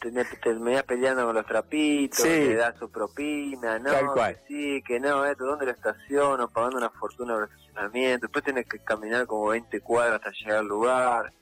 te, 0.00 0.11
te 0.12 0.25
terminás 0.37 0.83
peleando 0.85 1.25
con 1.26 1.35
los 1.35 1.47
trapitos, 1.47 2.21
Sí. 2.21 2.29
le 2.29 2.55
das 2.57 2.76
su 2.79 2.91
propina, 2.91 3.79
no, 3.79 3.91
Tal 3.93 4.07
cual. 4.12 4.35
que 4.37 4.41
sí, 4.49 4.83
que 4.87 5.00
no, 5.00 5.25
esto, 5.25 5.45
¿dónde 5.45 5.67
lo 5.67 5.73
estaciono? 5.73 6.49
Pagando 6.49 6.79
una 6.79 6.91
fortuna 6.91 7.35
por 7.35 7.45
estacionamiento, 7.45 8.26
después 8.26 8.45
tenés 8.45 8.67
que 8.67 8.79
caminar 8.81 9.26
como 9.26 9.49
20 9.49 9.81
cuadras 9.81 10.17
hasta 10.17 10.31
llegar 10.33 10.59
al 10.59 10.67
lugar. 10.67 11.33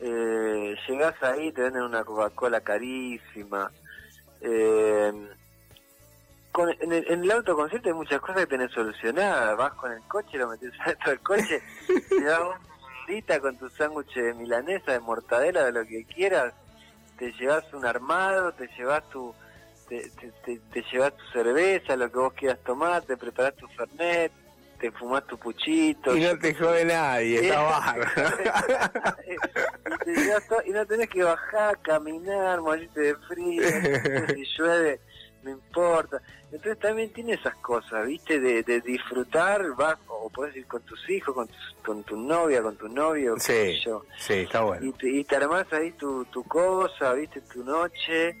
Eh, 0.00 0.76
llegás 0.88 1.20
ahí, 1.22 1.50
te 1.52 1.62
venden 1.62 1.82
una 1.82 2.04
Coca-Cola 2.04 2.60
carísima. 2.60 3.70
Eh, 4.40 5.12
con, 6.52 6.70
en, 6.80 6.92
el, 6.92 7.04
en 7.10 7.22
el 7.24 7.30
autoconcierto 7.32 7.88
hay 7.88 7.94
muchas 7.94 8.20
cosas 8.20 8.36
que 8.42 8.46
tenés 8.46 8.70
solucionadas. 8.72 9.56
Vas 9.56 9.72
con 9.74 9.92
el 9.92 10.02
coche, 10.02 10.38
lo 10.38 10.48
metes 10.48 10.72
adentro 10.80 11.10
del 11.10 11.20
coche, 11.20 11.62
te 12.08 12.22
das 12.22 12.40
una 12.40 12.58
mordita 13.00 13.40
con 13.40 13.56
tu 13.58 13.68
sándwich 13.70 14.14
de 14.14 14.34
milanesa, 14.34 14.92
de 14.92 15.00
mortadela, 15.00 15.64
de 15.64 15.72
lo 15.72 15.84
que 15.84 16.04
quieras. 16.04 16.54
Te 17.18 17.32
llevas 17.32 17.64
un 17.74 17.84
armado, 17.84 18.52
te 18.52 18.68
llevas 18.78 19.02
tu 19.10 19.34
te, 19.88 20.08
te, 20.20 20.30
te- 20.44 20.60
te 20.72 20.84
llevas 20.92 21.16
tu 21.16 21.24
cerveza, 21.32 21.96
lo 21.96 22.10
que 22.12 22.18
vos 22.18 22.32
quieras 22.34 22.58
tomar, 22.64 23.02
te 23.02 23.16
preparás 23.16 23.54
tu 23.56 23.66
fernet, 23.68 24.30
te 24.78 24.90
fumás 24.92 25.26
tu 25.26 25.38
puchito. 25.38 26.14
Y 26.16 26.20
no 26.20 26.38
te 26.38 26.54
jode 26.54 26.84
nadie, 26.84 27.40
está 27.48 27.60
bárbaro. 27.62 28.10
y 30.66 30.70
no 30.70 30.86
tenés 30.86 31.08
que 31.08 31.22
bajar, 31.22 31.78
caminar, 31.82 32.60
morirte 32.60 33.00
de 33.00 33.14
frío, 33.16 33.62
si 34.34 34.44
llueve, 34.58 35.00
no 35.48 35.54
importa. 35.54 36.20
Entonces 36.52 36.78
también 36.78 37.12
tiene 37.12 37.34
esas 37.34 37.54
cosas, 37.56 38.06
¿viste? 38.06 38.38
De, 38.40 38.62
de 38.62 38.80
disfrutar, 38.80 39.74
vas, 39.76 39.96
o 40.08 40.30
podés 40.30 40.56
ir 40.56 40.66
con 40.66 40.82
tus 40.82 41.08
hijos, 41.10 41.34
con, 41.34 41.46
tus- 41.48 41.76
con 41.84 42.04
tu 42.04 42.16
novia, 42.16 42.62
con 42.62 42.76
tu 42.76 42.88
novio, 42.88 43.34
qué 43.34 43.40
sé 43.40 43.72
Sí, 43.74 43.80
yo. 43.84 44.04
sí, 44.18 44.32
está 44.34 44.62
bueno. 44.62 44.86
Y 44.86 44.92
te, 44.92 45.08
y 45.10 45.24
te 45.24 45.36
armás 45.36 45.70
ahí 45.72 45.92
tu, 45.92 46.24
tu 46.26 46.42
cosa, 46.44 47.12
¿viste? 47.14 47.40
Tu 47.42 47.62
noche, 47.64 48.36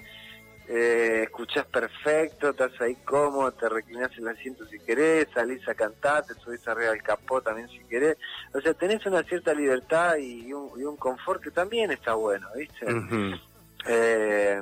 eh, 0.70 1.22
escuchás 1.24 1.64
perfecto, 1.66 2.50
estás 2.50 2.72
ahí 2.80 2.94
cómodo, 2.96 3.50
te 3.52 3.68
reclinás 3.70 4.10
en 4.18 4.28
el 4.28 4.36
asiento 4.36 4.66
si 4.66 4.78
querés, 4.80 5.26
salís 5.32 5.66
a 5.66 5.74
cantar, 5.74 6.26
te 6.26 6.34
subís 6.34 6.66
arriba 6.68 6.90
del 6.90 7.02
capó 7.02 7.40
también 7.40 7.68
si 7.70 7.78
querés. 7.84 8.18
O 8.52 8.60
sea, 8.60 8.74
tenés 8.74 9.04
una 9.06 9.22
cierta 9.22 9.54
libertad 9.54 10.16
y 10.18 10.52
un, 10.52 10.70
y 10.78 10.84
un 10.84 10.96
confort 10.98 11.42
que 11.42 11.50
también 11.50 11.90
está 11.90 12.14
bueno, 12.14 12.46
¿viste? 12.54 12.84
Eh, 13.86 14.60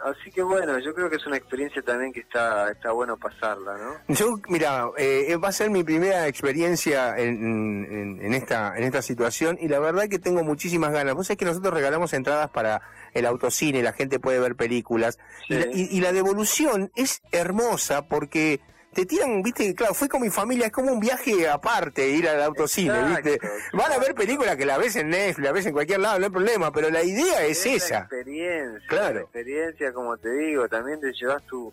así 0.00 0.30
que 0.30 0.42
bueno, 0.42 0.78
yo 0.78 0.94
creo 0.94 1.10
que 1.10 1.16
es 1.16 1.26
una 1.26 1.36
experiencia 1.36 1.82
también 1.82 2.12
que 2.12 2.20
está 2.20 2.70
está 2.70 2.92
bueno 2.92 3.16
pasarla, 3.16 3.76
¿no? 3.76 4.14
Yo, 4.14 4.38
mira, 4.48 4.86
eh, 4.96 5.36
va 5.36 5.48
a 5.48 5.52
ser 5.52 5.70
mi 5.70 5.82
primera 5.82 6.26
experiencia 6.26 7.16
en, 7.18 8.18
en, 8.20 8.34
esta 8.34 8.76
en 8.76 8.84
esta 8.84 9.02
situación 9.02 9.58
y 9.60 9.68
la 9.68 9.78
verdad 9.78 10.08
que 10.08 10.18
tengo 10.18 10.42
muchísimas 10.42 10.92
ganas. 10.92 11.14
Vos 11.14 11.26
sabés 11.26 11.38
que 11.38 11.44
nosotros 11.44 11.74
regalamos 11.74 12.12
entradas 12.12 12.50
para 12.50 12.82
el 13.14 13.26
autocine, 13.26 13.82
la 13.82 13.92
gente 13.92 14.18
puede 14.18 14.38
ver 14.38 14.56
películas 14.56 15.18
y, 15.48 15.96
y 15.96 16.00
la 16.00 16.12
devolución 16.12 16.90
es 16.94 17.22
hermosa 17.30 18.08
porque 18.08 18.60
te 18.92 19.06
tiran, 19.06 19.42
viste, 19.42 19.74
claro, 19.74 19.94
fue 19.94 20.08
con 20.08 20.20
mi 20.20 20.30
familia, 20.30 20.66
es 20.66 20.72
como 20.72 20.92
un 20.92 21.00
viaje 21.00 21.48
aparte 21.48 22.08
ir 22.08 22.28
al 22.28 22.42
autocine, 22.42 23.04
viste. 23.04 23.38
Van 23.72 23.92
a 23.92 23.98
ver 23.98 24.14
películas 24.14 24.56
que 24.56 24.66
la 24.66 24.78
ves 24.78 24.96
en 24.96 25.08
Netflix, 25.08 25.44
la 25.44 25.52
ves 25.52 25.66
en 25.66 25.72
cualquier 25.72 26.00
lado, 26.00 26.18
no 26.18 26.26
hay 26.26 26.30
problema, 26.30 26.72
pero 26.72 26.90
la 26.90 27.02
idea 27.02 27.44
es, 27.44 27.64
esa. 27.64 28.00
experiencia, 28.00 28.86
claro. 28.88 29.14
La 29.14 29.20
experiencia, 29.22 29.92
como 29.92 30.16
te 30.16 30.30
digo, 30.30 30.68
también 30.68 31.00
te 31.00 31.12
llevas 31.12 31.42
tu 31.46 31.72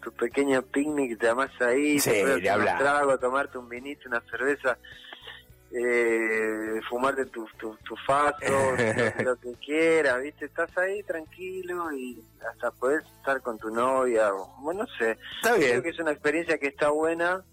tu 0.00 0.12
pequeño 0.12 0.62
picnic, 0.62 1.18
te 1.18 1.28
amas 1.28 1.50
ahí, 1.60 2.00
sí, 2.00 2.10
te 2.10 2.24
un 2.24 2.40
trago, 2.40 3.18
tomarte 3.18 3.58
un 3.58 3.68
vinito, 3.68 4.08
una 4.08 4.22
cerveza 4.30 4.78
eh, 5.72 6.80
fumarte 6.88 7.26
tu, 7.26 7.46
tu, 7.56 7.76
tu 7.76 7.94
lo, 9.24 9.36
que 9.36 9.52
quieras, 9.64 10.20
¿viste? 10.22 10.46
Estás 10.46 10.76
ahí 10.76 11.02
tranquilo 11.04 11.92
y 11.92 12.22
hasta 12.50 12.70
puedes 12.72 13.04
estar 13.18 13.40
con 13.40 13.58
tu 13.58 13.70
novia, 13.70 14.34
o, 14.34 14.48
bueno, 14.60 14.82
no 14.82 14.88
sé. 14.98 15.16
Está 15.36 15.54
bien. 15.54 15.70
Creo 15.70 15.82
que 15.82 15.88
es 15.90 15.98
una 16.00 16.12
experiencia 16.12 16.58
que 16.58 16.68
está 16.68 16.90
buena. 16.90 17.44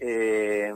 Eh, 0.00 0.74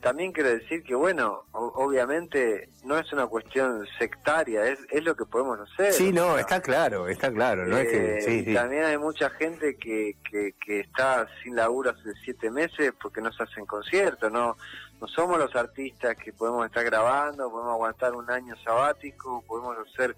también 0.00 0.32
quiero 0.32 0.48
decir 0.48 0.82
que, 0.82 0.94
bueno, 0.94 1.44
obviamente 1.52 2.70
no 2.84 2.98
es 2.98 3.12
una 3.12 3.26
cuestión 3.26 3.86
sectaria, 3.98 4.66
es, 4.66 4.78
es 4.90 5.04
lo 5.04 5.14
que 5.14 5.26
podemos 5.26 5.60
hacer. 5.60 5.92
Sí, 5.92 6.10
no, 6.10 6.38
está 6.38 6.60
claro, 6.60 7.06
está 7.06 7.30
claro. 7.30 7.66
No 7.66 7.76
es 7.76 7.88
que, 7.88 8.18
eh, 8.18 8.22
sí. 8.22 8.54
También 8.54 8.84
hay 8.84 8.96
mucha 8.96 9.28
gente 9.30 9.76
que, 9.76 10.16
que, 10.30 10.54
que 10.64 10.80
está 10.80 11.28
sin 11.42 11.54
laburo 11.54 11.90
hace 11.90 12.14
siete 12.24 12.50
meses 12.50 12.94
porque 13.00 13.20
no 13.20 13.30
se 13.30 13.42
hacen 13.42 13.66
conciertos, 13.66 14.32
no 14.32 14.56
no 15.00 15.08
somos 15.08 15.38
los 15.38 15.54
artistas 15.56 16.16
que 16.16 16.32
podemos 16.32 16.66
estar 16.66 16.84
grabando, 16.84 17.50
podemos 17.50 17.72
aguantar 17.72 18.14
un 18.14 18.30
año 18.30 18.54
sabático, 18.62 19.42
podemos 19.46 19.76
hacer 19.78 20.16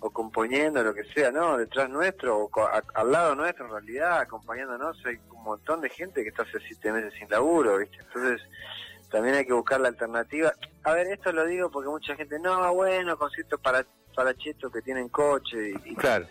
o 0.00 0.10
componiendo, 0.10 0.82
lo 0.82 0.92
que 0.92 1.04
sea, 1.14 1.32
¿no? 1.32 1.56
Detrás 1.56 1.88
nuestro, 1.88 2.38
o 2.38 2.50
al 2.94 3.10
lado 3.10 3.34
nuestro 3.34 3.64
en 3.64 3.72
realidad, 3.72 4.20
acompañándonos, 4.20 4.98
hay 5.06 5.18
un 5.30 5.42
montón 5.42 5.80
de 5.80 5.88
gente 5.88 6.22
que 6.22 6.28
está 6.28 6.42
hace 6.42 6.60
siete 6.60 6.92
meses 6.92 7.14
sin 7.18 7.28
laburo, 7.30 7.78
¿viste? 7.78 7.96
Entonces, 8.00 8.42
también 9.10 9.34
hay 9.36 9.46
que 9.46 9.54
buscar 9.54 9.80
la 9.80 9.88
alternativa. 9.88 10.52
A 10.82 10.92
ver, 10.92 11.06
esto 11.06 11.32
lo 11.32 11.46
digo 11.46 11.70
porque 11.70 11.88
mucha 11.88 12.14
gente, 12.16 12.38
no, 12.38 12.74
bueno, 12.74 13.16
conciertos 13.16 13.58
para, 13.60 13.86
para 14.14 14.34
chetos 14.34 14.70
que 14.70 14.82
tienen 14.82 15.08
coche 15.08 15.72
y... 15.84 15.94
Claro. 15.94 16.26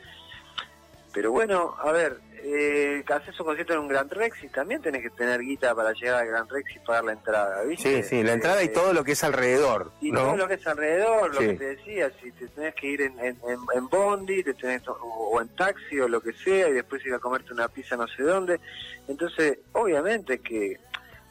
Pero 1.14 1.32
bueno, 1.32 1.76
a 1.80 1.92
ver, 1.92 2.20
eh, 2.46 3.04
haces 3.08 3.40
un 3.40 3.46
concierto 3.46 3.74
en 3.74 3.80
un 3.80 3.88
Gran 3.88 4.10
Rex 4.10 4.44
y 4.44 4.50
también 4.50 4.82
tenés 4.82 5.04
que 5.04 5.12
tener 5.12 5.40
guita 5.42 5.74
para 5.76 5.94
llegar 5.94 6.22
al 6.22 6.28
Gran 6.28 6.50
Rex 6.50 6.76
y 6.76 6.80
pagar 6.80 7.06
la 7.06 7.14
entrada, 7.14 7.64
¿viste? 7.64 8.02
Sí, 8.02 8.10
sí, 8.10 8.24
la 8.24 8.34
entrada 8.34 8.62
y 8.64 8.66
eh, 8.66 8.70
todo 8.70 8.92
lo 8.94 9.04
que 9.04 9.14
es 9.14 9.24
alrededor. 9.24 9.92
Y 10.02 10.12
todo 10.12 10.36
lo 10.36 10.48
que 10.48 10.56
es 10.56 10.68
alrededor, 10.68 11.34
lo 11.34 11.40
que 11.40 11.54
te 11.54 11.76
decía, 11.76 12.12
si 12.22 12.32
te 12.32 12.48
tenés 12.48 12.76
que 12.76 12.88
ir 12.88 13.02
en, 13.02 13.18
en, 13.20 13.90
bondi, 13.90 14.44
te 14.44 14.56
tenés, 14.56 14.82
o, 14.88 15.40
en 15.40 15.48
taxi 15.56 16.00
o 16.00 16.08
lo 16.08 16.20
que 16.20 16.34
sea, 16.34 16.68
y 16.68 16.74
después 16.74 17.06
ir 17.06 17.14
a 17.14 17.20
comerte 17.20 17.54
una 17.54 17.68
pizza 17.68 17.96
no 17.96 18.08
sé 18.08 18.24
dónde. 18.24 18.60
Entonces, 19.08 19.60
obviamente 19.72 20.40
que 20.40 20.80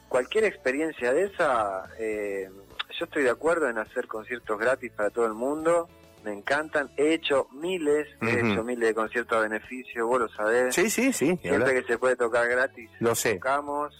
cualquier 0.07 0.45
experiencia 0.45 1.13
de 1.13 1.25
esa, 1.25 1.89
eh, 1.99 2.49
yo 2.97 3.05
estoy 3.05 3.23
de 3.23 3.29
acuerdo 3.29 3.69
en 3.69 3.77
hacer 3.77 4.07
conciertos 4.07 4.57
gratis 4.57 4.91
para 4.91 5.09
todo 5.09 5.25
el 5.25 5.33
mundo 5.33 5.89
me 6.23 6.33
encantan. 6.33 6.89
He 6.97 7.13
hecho 7.13 7.47
miles, 7.51 8.07
he 8.21 8.39
hecho 8.39 8.63
miles 8.63 8.89
de 8.89 8.93
conciertos 8.93 9.37
a 9.37 9.41
beneficio, 9.41 10.07
vos 10.07 10.21
lo 10.21 10.29
sabés. 10.29 10.73
Sí, 10.75 10.89
sí, 10.89 11.13
sí. 11.13 11.37
Siempre 11.41 11.73
que 11.73 11.83
se 11.83 11.97
puede 11.97 12.15
tocar 12.15 12.47
gratis, 12.47 12.89
lo 12.99 13.15
sé. 13.15 13.35
tocamos. 13.35 13.93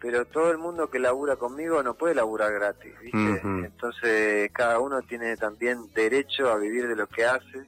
Pero 0.00 0.24
todo 0.26 0.52
el 0.52 0.58
mundo 0.58 0.88
que 0.88 1.00
labura 1.00 1.34
conmigo 1.34 1.82
no 1.82 1.94
puede 1.94 2.14
laburar 2.14 2.52
gratis, 2.52 2.92
¿viste? 3.00 3.40
Entonces 3.42 4.48
cada 4.52 4.78
uno 4.78 5.02
tiene 5.02 5.36
también 5.36 5.92
derecho 5.92 6.50
a 6.50 6.56
vivir 6.56 6.86
de 6.86 6.94
lo 6.94 7.08
que 7.08 7.24
hace. 7.24 7.64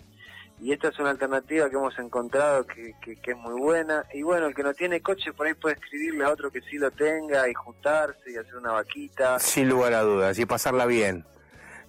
Y 0.61 0.73
esta 0.73 0.88
es 0.88 0.99
una 0.99 1.11
alternativa 1.11 1.70
que 1.70 1.76
hemos 1.76 1.99
encontrado 1.99 2.66
que, 2.66 2.94
que, 3.00 3.30
es 3.30 3.37
muy 3.37 3.59
buena. 3.59 4.04
Y 4.12 4.23
bueno, 4.23 4.47
el 4.47 4.54
que 4.54 4.62
no 4.62 4.75
tiene 4.75 5.00
coche 5.00 5.32
por 5.32 5.47
ahí 5.47 5.54
puede 5.54 5.76
escribirle 5.76 6.25
a 6.25 6.30
otro 6.30 6.50
que 6.50 6.61
sí 6.61 6.76
lo 6.76 6.90
tenga 6.90 7.49
y 7.49 7.54
juntarse 7.54 8.30
y 8.30 8.37
hacer 8.37 8.56
una 8.56 8.73
vaquita. 8.73 9.38
Sin 9.38 9.70
lugar 9.70 9.94
a 9.94 10.02
dudas, 10.02 10.38
y 10.38 10.44
pasarla 10.44 10.85
bien. 10.85 11.25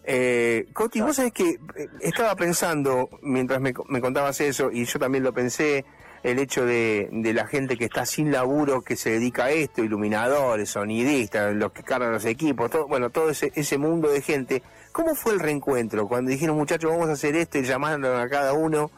Eh, 0.03 0.67
Coti, 0.74 1.01
vos 1.01 1.15
sabés 1.15 1.34
que 1.34 1.50
eh, 1.50 1.88
estaba 2.01 2.36
pensando, 2.36 3.10
mientras 3.22 3.62
me, 3.62 3.74
contabas 3.74 4.41
eso, 4.41 4.72
y 4.72 4.86
yo 4.86 5.00
también 5.00 5.24
lo 5.24 5.34
pensé, 5.34 5.86
el 6.24 6.39
hecho 6.39 6.65
de, 6.65 7.10
la 7.12 7.48
gente 7.48 7.77
que 7.77 7.86
está 7.86 8.05
sin 8.05 8.31
laburo, 8.31 8.81
que 8.81 8.96
se 8.96 9.12
dedica 9.12 9.46
a 9.46 9.51
esto, 9.51 9.84
iluminadores, 9.84 10.70
sonidistas, 10.70 11.55
los 11.55 11.72
que 11.72 11.84
cargan 11.84 12.12
los 12.12 12.25
equipos, 12.25 12.70
todo, 12.70 12.88
bueno, 12.88 13.10
todo 13.10 13.29
ese, 13.29 13.51
ese 13.55 13.77
mundo 13.77 14.10
de 14.10 14.22
gente. 14.22 14.63
¿Cómo 14.91 15.15
fue 15.15 15.34
el 15.34 15.39
reencuentro? 15.39 16.08
Cuando 16.08 16.31
dijeron, 16.31 16.58
muchachos, 16.58 16.91
vamos 16.91 17.10
a 17.10 17.13
hacer 17.13 17.36
esto 17.36 17.58
y 17.58 17.63
llamaron 17.63 18.05
a 18.05 18.27
cada 18.29 18.53
uno 18.53 18.91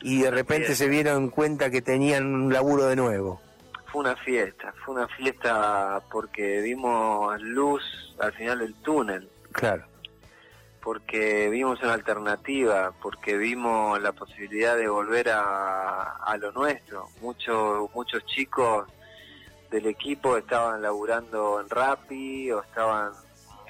y 0.00 0.22
de 0.22 0.30
repente 0.30 0.74
se 0.74 0.88
dieron 0.88 1.28
cuenta 1.28 1.70
que 1.70 1.82
tenían 1.82 2.26
un 2.26 2.52
laburo 2.52 2.86
de 2.86 2.96
nuevo. 2.96 3.40
Fue 3.90 4.02
una 4.02 4.16
fiesta, 4.16 4.72
fue 4.84 4.94
una 4.94 5.08
fiesta 5.08 6.00
porque 6.10 6.60
vimos 6.60 7.40
luz 7.42 7.82
al 8.20 8.32
final 8.32 8.60
del 8.60 8.74
túnel. 8.74 9.28
Claro 9.52 9.90
porque 10.82 11.48
vimos 11.50 11.82
una 11.82 11.94
alternativa, 11.94 12.92
porque 13.02 13.36
vimos 13.36 14.00
la 14.00 14.12
posibilidad 14.12 14.76
de 14.76 14.88
volver 14.88 15.28
a, 15.30 16.16
a 16.16 16.36
lo 16.38 16.52
nuestro. 16.52 17.08
Muchos 17.20 17.90
muchos 17.94 18.24
chicos 18.26 18.88
del 19.70 19.86
equipo 19.86 20.36
estaban 20.36 20.82
laburando 20.82 21.60
en 21.60 21.68
Rappi 21.68 22.50
o 22.50 22.62
estaban 22.62 23.12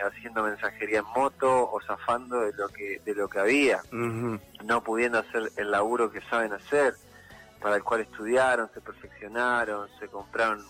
haciendo 0.02 0.42
mensajería 0.42 1.00
en 1.00 1.04
moto 1.14 1.70
o 1.70 1.80
zafando 1.82 2.40
de 2.40 2.52
lo 2.54 2.68
que 2.68 3.00
de 3.04 3.14
lo 3.14 3.28
que 3.28 3.38
había, 3.38 3.82
no 3.92 4.82
pudiendo 4.82 5.18
hacer 5.18 5.52
el 5.56 5.70
laburo 5.70 6.10
que 6.10 6.22
saben 6.22 6.52
hacer, 6.52 6.94
para 7.60 7.76
el 7.76 7.82
cual 7.82 8.00
estudiaron, 8.00 8.70
se 8.72 8.80
perfeccionaron, 8.80 9.88
se 9.98 10.08
compraron 10.08 10.64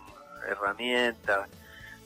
herramientas, 0.48 1.48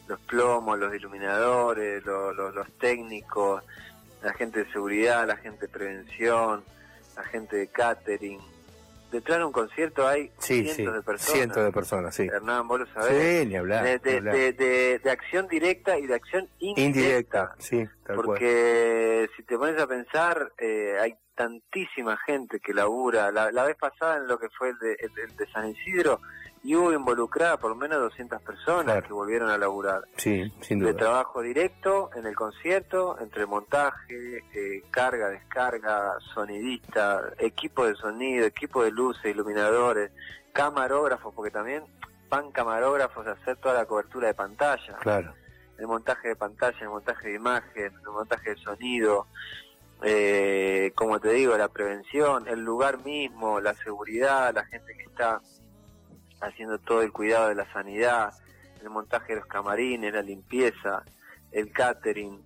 los 0.06 0.20
plomos, 0.20 0.78
los 0.78 0.94
iluminadores, 0.94 2.04
los, 2.04 2.36
los 2.36 2.70
técnicos, 2.78 3.62
la 4.24 4.32
gente 4.32 4.64
de 4.64 4.72
seguridad, 4.72 5.26
la 5.26 5.36
gente 5.36 5.66
de 5.66 5.68
prevención, 5.68 6.64
la 7.16 7.24
gente 7.24 7.56
de 7.56 7.66
catering. 7.68 8.40
Detrás 9.12 9.38
de 9.38 9.44
un 9.44 9.52
concierto 9.52 10.08
hay 10.08 10.32
cientos 10.38 10.76
de 10.76 11.02
personas. 11.02 11.36
Cientos 11.36 11.64
de 11.64 11.70
personas, 11.70 12.14
sí. 12.14 12.24
Hernán, 12.24 12.66
vos 12.66 12.80
lo 12.80 12.86
sabés. 12.86 13.42
Sí, 13.42 13.46
ni 13.46 13.54
hablar. 13.54 13.84
De, 14.00 15.00
de, 15.00 15.10
acción 15.10 15.46
directa 15.46 15.96
y 15.98 16.06
de 16.06 16.14
acción 16.14 16.48
indirecta. 16.58 17.00
indirecta 17.00 17.54
sí, 17.58 17.88
Porque 18.12 19.28
si 19.36 19.44
te 19.44 19.56
pones 19.56 19.80
a 19.80 19.86
pensar, 19.86 20.50
eh, 20.58 20.96
hay 21.00 21.14
tantísima 21.36 22.16
gente 22.26 22.58
que 22.58 22.74
labura. 22.74 23.30
La, 23.30 23.52
la 23.52 23.64
vez 23.64 23.76
pasada 23.76 24.16
en 24.16 24.26
lo 24.26 24.38
que 24.38 24.48
fue 24.48 24.70
el 24.70 24.78
de, 24.78 24.96
el 25.00 25.36
de 25.36 25.46
San 25.52 25.68
Isidro, 25.68 26.20
y 26.64 26.74
hubo 26.74 26.92
involucrada 26.92 27.58
por 27.58 27.70
lo 27.70 27.76
menos 27.76 28.00
200 28.00 28.40
personas 28.40 29.04
que 29.04 29.12
volvieron 29.12 29.50
a 29.50 29.58
laburar. 29.58 30.04
Sí, 30.16 30.50
sin 30.62 30.80
duda. 30.80 30.92
De 30.92 30.98
trabajo 30.98 31.42
directo 31.42 32.08
en 32.16 32.24
el 32.26 32.34
concierto, 32.34 33.18
entre 33.20 33.44
montaje, 33.44 34.38
eh, 34.54 34.82
carga, 34.90 35.28
descarga, 35.28 36.14
sonidista, 36.32 37.34
equipo 37.38 37.84
de 37.84 37.94
sonido, 37.94 38.46
equipo 38.46 38.82
de 38.82 38.92
luces, 38.92 39.26
iluminadores, 39.26 40.10
camarógrafos, 40.54 41.34
porque 41.34 41.50
también 41.50 41.84
van 42.30 42.50
camarógrafos 42.50 43.26
a 43.26 43.32
hacer 43.32 43.58
toda 43.58 43.74
la 43.74 43.84
cobertura 43.84 44.28
de 44.28 44.34
pantalla. 44.34 44.96
Claro. 45.00 45.34
El 45.76 45.86
montaje 45.86 46.28
de 46.28 46.36
pantalla, 46.36 46.78
el 46.80 46.88
montaje 46.88 47.28
de 47.28 47.34
imagen, 47.34 47.92
el 47.92 48.10
montaje 48.10 48.50
de 48.50 48.56
sonido, 48.56 49.26
eh, 50.02 50.92
como 50.94 51.20
te 51.20 51.28
digo, 51.30 51.58
la 51.58 51.68
prevención, 51.68 52.48
el 52.48 52.60
lugar 52.60 53.04
mismo, 53.04 53.60
la 53.60 53.74
seguridad, 53.74 54.54
la 54.54 54.64
gente 54.64 54.96
que 54.96 55.04
está 55.04 55.42
haciendo 56.48 56.78
todo 56.78 57.02
el 57.02 57.12
cuidado 57.12 57.48
de 57.48 57.54
la 57.54 57.70
sanidad, 57.72 58.32
el 58.82 58.90
montaje 58.90 59.34
de 59.34 59.40
los 59.40 59.48
camarines, 59.48 60.12
la 60.12 60.22
limpieza, 60.22 61.02
el 61.52 61.72
catering. 61.72 62.40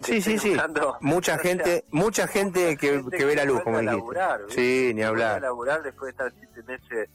Sí, 0.00 0.22
sí, 0.22 0.38
sí. 0.38 0.56
Mucha 1.00 1.38
gente, 1.38 1.84
mucha 1.90 2.26
gente 2.26 2.76
que, 2.76 3.04
que, 3.10 3.24
ve 3.24 3.36
la 3.36 3.44
luz, 3.44 3.60
como 3.62 3.80
dijiste. 3.80 4.16
sí, 4.48 4.92
ni 4.94 5.02
hablar. 5.02 5.36
A 5.36 5.40
laburar 5.40 5.82
después 5.82 6.06
de 6.06 6.24
estar 6.24 6.32
siete 6.38 6.62
meses 6.62 7.10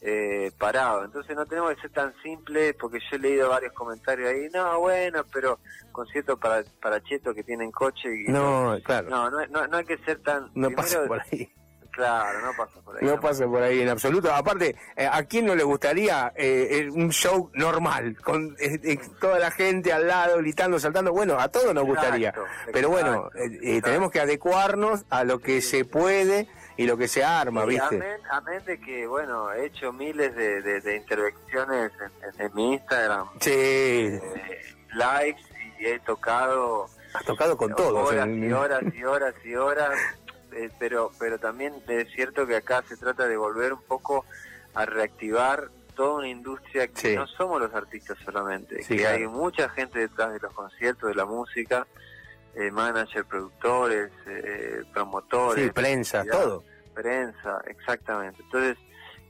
eh, 0.00 0.52
parado. 0.58 1.04
Entonces 1.04 1.34
no 1.34 1.46
tenemos 1.46 1.74
que 1.74 1.80
ser 1.80 1.90
tan 1.90 2.14
simple, 2.22 2.74
porque 2.74 3.00
yo 3.00 3.16
he 3.16 3.18
leído 3.18 3.48
varios 3.48 3.72
comentarios 3.72 4.30
ahí, 4.30 4.48
no, 4.52 4.78
bueno, 4.80 5.24
pero 5.32 5.58
conciertos 5.90 6.38
para, 6.38 6.62
para 6.80 7.02
chetos 7.02 7.34
que 7.34 7.42
tienen 7.42 7.72
coche. 7.72 8.08
Y, 8.08 8.30
no, 8.30 8.76
claro. 8.84 9.08
No, 9.08 9.30
no, 9.30 9.66
no, 9.66 9.76
hay 9.76 9.84
que 9.84 9.98
ser 9.98 10.22
tan... 10.22 10.50
No 10.54 10.70
pasa 10.70 11.04
por 11.06 11.20
ahí. 11.20 11.50
Claro, 11.98 12.40
no 12.42 12.52
pasa 12.56 12.80
por 12.84 12.96
ahí. 12.96 13.04
No, 13.04 13.20
pasa 13.20 13.46
por 13.46 13.60
ahí 13.60 13.80
en 13.82 13.88
absoluto. 13.88 14.32
Aparte, 14.32 14.76
eh, 14.94 15.08
¿a 15.10 15.24
quién 15.24 15.46
no 15.46 15.56
le 15.56 15.64
gustaría 15.64 16.32
eh, 16.36 16.88
un 16.92 17.10
show 17.10 17.50
normal? 17.54 18.16
Con 18.22 18.54
eh, 18.60 18.98
toda 19.20 19.40
la 19.40 19.50
gente 19.50 19.92
al 19.92 20.06
lado, 20.06 20.36
gritando, 20.38 20.78
saltando. 20.78 21.12
Bueno, 21.12 21.40
a 21.40 21.48
todos 21.48 21.74
nos 21.74 21.84
gustaría. 21.84 22.32
Pero 22.72 22.88
bueno, 22.90 23.28
tenemos 23.82 24.12
que 24.12 24.20
adecuarnos 24.20 25.04
a 25.10 25.24
lo 25.24 25.40
que 25.40 25.60
se 25.60 25.84
puede 25.84 26.46
y 26.76 26.86
lo 26.86 26.96
que 26.96 27.08
se 27.08 27.24
arma, 27.24 27.62
Sí, 27.62 27.70
¿viste? 27.70 27.96
Amén, 27.96 28.20
amén 28.30 28.64
de 28.64 28.80
que, 28.80 29.04
bueno, 29.08 29.52
he 29.52 29.66
hecho 29.66 29.92
miles 29.92 30.36
de, 30.36 30.62
de- 30.62 30.80
de 30.80 30.96
intervenciones 30.96 31.90
en, 32.00 32.28
en- 32.40 32.46
en 32.46 32.54
mi 32.54 32.74
Instagram, 32.74 33.26
Sí, 33.40 33.50
eh, 33.50 34.20
lives, 34.92 35.42
y 35.80 35.86
he 35.86 35.98
tocado 35.98 36.86
has 37.14 37.24
tocado 37.24 37.56
con 37.56 37.74
todos. 37.74 38.08
horas 38.12 38.28
y 38.28 38.52
horas 38.52 38.82
y 38.94 39.02
horas 39.02 39.34
y 39.44 39.54
horas, 39.56 39.90
eh, 40.58 40.70
pero, 40.78 41.10
pero 41.18 41.38
también 41.38 41.74
es 41.88 42.10
cierto 42.12 42.46
que 42.46 42.56
acá 42.56 42.82
se 42.88 42.96
trata 42.96 43.26
de 43.26 43.36
volver 43.36 43.72
un 43.72 43.82
poco 43.82 44.24
a 44.74 44.84
reactivar 44.86 45.68
toda 45.94 46.14
una 46.18 46.28
industria 46.28 46.86
que 46.88 47.00
Sí. 47.00 47.16
no 47.16 47.26
somos 47.26 47.60
los 47.60 47.74
artistas 47.74 48.16
solamente, 48.24 48.82
Sí, 48.82 48.96
que 48.96 49.02
claro. 49.02 49.16
hay 49.16 49.26
mucha 49.26 49.68
gente 49.70 49.98
detrás 49.98 50.32
de 50.32 50.38
los 50.40 50.52
conciertos, 50.52 51.08
de 51.08 51.14
la 51.14 51.24
música, 51.26 51.86
eh, 52.54 52.70
manager, 52.70 53.24
productores, 53.24 54.10
eh, 54.26 54.82
promotores, 54.92 55.64
Sí, 55.64 55.70
prensa, 55.70 56.24
todo. 56.24 56.62
prensa, 56.94 57.60
exactamente. 57.66 58.42
Entonces, 58.42 58.76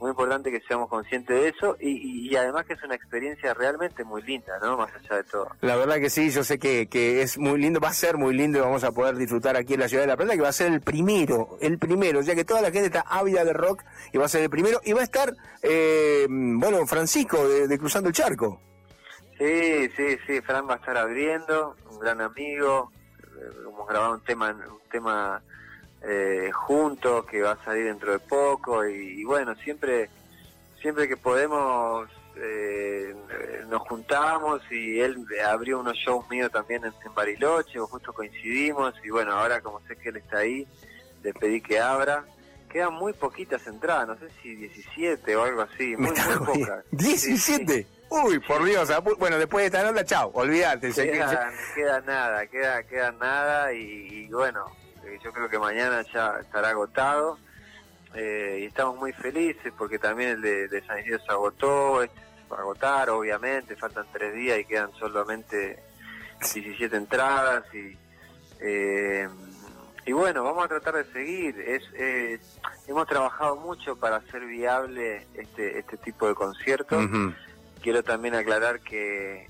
muy 0.01 0.11
importante 0.11 0.51
que 0.51 0.61
seamos 0.61 0.89
conscientes 0.89 1.41
de 1.41 1.49
eso 1.49 1.77
y, 1.81 1.89
y- 1.91 2.29
y 2.31 2.37
además 2.37 2.65
que 2.67 2.75
es 2.75 2.83
una 2.83 2.95
experiencia 2.95 3.53
realmente 3.55 4.05
muy 4.05 4.23
linda, 4.23 4.59
¿no? 4.63 4.77
Más 4.77 4.91
allá 4.95 5.17
de 5.17 5.25
todo. 5.25 5.49
La 5.61 5.77
verdad 5.77 5.97
que 5.97 6.11
sí, 6.11 6.31
yo 6.31 6.45
sé 6.45 6.59
que, 6.59 6.89
que 6.89 7.23
es 7.23 7.37
muy 7.39 7.59
lindo, 7.61 7.81
va 7.81 7.89
a 7.89 7.93
ser 7.93 8.17
muy 8.17 8.35
lindo 8.35 8.59
y 8.59 8.63
vamos 8.63 8.85
a 8.85 8.93
poder 8.93 9.17
disfrutar 9.17 9.57
aquí 9.57 9.75
en 9.75 9.81
la 9.81 9.89
ciudad 9.89 10.05
de 10.05 10.09
La 10.09 10.17
Plata, 10.17 10.35
que 10.35 10.41
va 10.43 10.49
a 10.49 10.53
ser 10.53 10.73
el 10.73 10.81
primero, 10.81 11.59
el 11.61 11.79
primero, 11.79 12.21
ya 12.23 12.35
que 12.35 12.45
toda 12.45 12.61
la 12.61 12.71
gente 12.71 12.87
está 12.87 13.01
ávida 13.09 13.45
de 13.45 13.53
rock 13.53 13.83
y 14.13 14.19
va 14.19 14.27
a 14.27 14.29
ser 14.29 14.43
el 14.43 14.51
primero. 14.51 14.81
Y 14.85 14.93
va 14.93 15.01
a 15.01 15.05
estar, 15.05 15.35
eh, 15.63 16.27
bueno, 16.29 16.87
Francisco 16.87 17.49
de, 17.49 17.67
de 17.69 17.79
Cruzando 17.79 18.09
el 18.09 18.15
Charco. 18.15 18.61
Sí, 19.39 19.89
sí, 19.97 20.19
sí, 20.27 20.41
Fran 20.41 20.69
va 20.69 20.75
a 20.75 20.77
estar 20.79 20.97
abriendo, 20.97 21.77
un 21.91 21.99
gran 22.01 22.21
amigo, 22.21 22.91
eh, 23.21 23.41
hemos 23.67 23.87
grabado 23.89 24.15
un 24.15 24.25
tema, 24.25 24.51
un 24.51 24.81
tema 24.91 25.41
eh, 26.03 26.51
juntos 26.53 27.25
que 27.27 27.43
va 27.43 27.53
a 27.53 27.65
salir 27.65 27.85
dentro 27.85 28.13
de 28.13 28.19
poco 28.19 28.87
y, 28.87 29.21
y 29.21 29.25
bueno, 29.25 29.55
siempre, 29.57 30.09
siempre 30.81 31.09
que 31.09 31.17
podemos 31.17 32.09
eh, 32.41 33.15
nos 33.69 33.83
juntamos 33.83 34.63
y 34.71 35.01
él 35.01 35.25
abrió 35.45 35.81
unos 35.81 35.97
shows 35.97 36.29
míos 36.31 36.51
también 36.53 36.85
en, 36.85 36.93
en 37.05 37.15
Bariloche, 37.15 37.79
justo 37.81 38.13
coincidimos 38.13 38.95
y 39.05 39.11
bueno, 39.11 39.33
ahora 39.33 39.61
como 39.61 39.81
sé 39.87 39.97
que 39.97 40.11
él 40.11 40.17
está 40.19 40.39
ahí, 40.39 40.67
le 41.23 41.35
pedí 41.35 41.61
que 41.61 41.81
abra. 41.81 42.25
Quedan 42.71 42.93
muy 42.93 43.15
poquitas 43.15 43.67
entradas, 43.67 44.09
no 44.09 44.19
sé 44.19 44.29
si 44.43 44.55
17 44.55 45.37
o 45.37 45.43
algo 45.43 45.63
así, 45.63 45.97
muy, 45.97 46.11
pocas. 46.45 46.85
17. 46.91 47.87
Uy, 48.11 48.39
por 48.41 48.63
Dios. 48.63 48.91
Bueno, 49.19 49.39
después 49.39 49.63
de 49.63 49.67
esta 49.67 49.91
nota, 49.91 50.05
chao, 50.05 50.31
olvídate. 50.35 50.93
queda, 50.93 51.51
queda 51.75 52.01
nada, 52.03 52.47
queda, 52.47 52.83
queda 52.83 53.13
nada 53.13 53.73
y, 53.73 54.27
y 54.27 54.29
bueno, 54.29 54.67
yo 55.23 55.33
creo 55.33 55.49
que 55.49 55.59
mañana 55.59 56.03
ya 56.13 56.39
estará 56.41 56.71
agotado 56.71 57.39
eh, 58.15 58.61
y 58.63 58.67
estamos 58.67 58.97
muy 58.97 59.13
felices 59.13 59.73
porque 59.77 59.99
también 59.99 60.31
el 60.31 60.43
de, 60.43 60.69
de 60.69 60.87
San 60.87 61.01
Isidro 61.01 61.21
se 61.21 61.33
agotó, 61.33 62.03
este 62.03 62.19
se 62.19 62.49
va 62.51 62.59
a 62.59 62.61
agotar 62.61 63.11
obviamente, 63.11 63.77
faltan 63.77 64.07
tres 64.13 64.35
días 64.35 64.59
y 64.59 64.65
quedan 64.65 64.93
solamente 64.95 65.83
17 66.41 66.97
entradas 66.97 67.65
y 67.75 67.97
eh, 68.61 69.29
y 70.07 70.13
bueno, 70.13 70.43
vamos 70.43 70.65
a 70.65 70.69
tratar 70.69 70.95
de 70.95 71.13
seguir. 71.13 71.61
Es, 71.61 71.83
eh, 71.93 72.41
hemos 72.87 73.07
trabajado 73.07 73.57
mucho 73.57 73.95
para 73.97 74.17
hacer 74.17 74.47
viable 74.47 75.27
este, 75.35 75.79
este 75.79 75.99
tipo 75.99 76.27
de 76.27 76.35
conciertos 76.35 77.05
quiero 77.83 78.03
también 78.03 78.35
aclarar 78.35 78.81
que, 78.81 79.49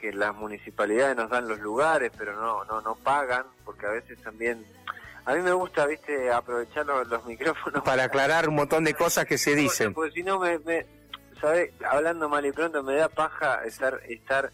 que 0.00 0.12
las 0.12 0.34
municipalidades 0.34 1.16
nos 1.16 1.28
dan 1.30 1.48
los 1.48 1.58
lugares, 1.58 2.12
pero 2.16 2.34
no, 2.36 2.64
no, 2.66 2.80
no 2.82 2.94
pagan, 2.94 3.44
porque 3.64 3.86
a 3.86 3.90
veces 3.90 4.20
también... 4.22 4.64
A 5.24 5.34
mí 5.34 5.42
me 5.42 5.50
gusta, 5.52 5.86
viste, 5.86 6.30
aprovechar 6.30 6.86
los, 6.86 7.08
los 7.08 7.24
micrófonos 7.26 7.82
Para 7.82 8.04
aclarar 8.04 8.48
un 8.48 8.54
montón 8.54 8.84
de 8.84 8.94
cosas 8.94 9.24
que 9.26 9.38
se 9.38 9.56
dicen. 9.56 9.92
Porque 9.92 10.12
si 10.12 10.22
no, 10.22 10.38
me, 10.38 10.56
me 10.60 10.86
¿sabes? 11.40 11.72
Hablando 11.90 12.28
mal 12.28 12.46
y 12.46 12.52
pronto, 12.52 12.80
me 12.84 12.94
da 12.94 13.08
paja 13.08 13.64
estar 13.64 14.00
estar 14.08 14.52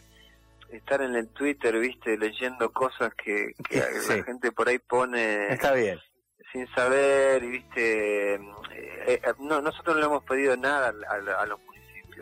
estar 0.70 1.02
en 1.02 1.14
el 1.14 1.28
Twitter, 1.28 1.78
viste, 1.78 2.16
leyendo 2.16 2.70
cosas 2.72 3.12
que, 3.14 3.52
que 3.68 3.82
Sí. 4.00 4.16
la 4.16 4.24
gente 4.24 4.50
por 4.52 4.66
ahí 4.68 4.78
pone 4.78 5.52
Está 5.52 5.74
bien. 5.74 6.00
sin 6.50 6.66
saber, 6.74 7.44
y 7.44 7.48
viste, 7.50 8.34
eh, 8.36 8.40
eh, 9.06 9.20
no, 9.40 9.60
nosotros 9.60 9.94
no 9.94 10.00
le 10.00 10.06
hemos 10.06 10.24
pedido 10.24 10.56
nada 10.56 10.88
al- 10.88 11.04
al- 11.04 11.28
a, 11.28 11.44
los 11.44 11.60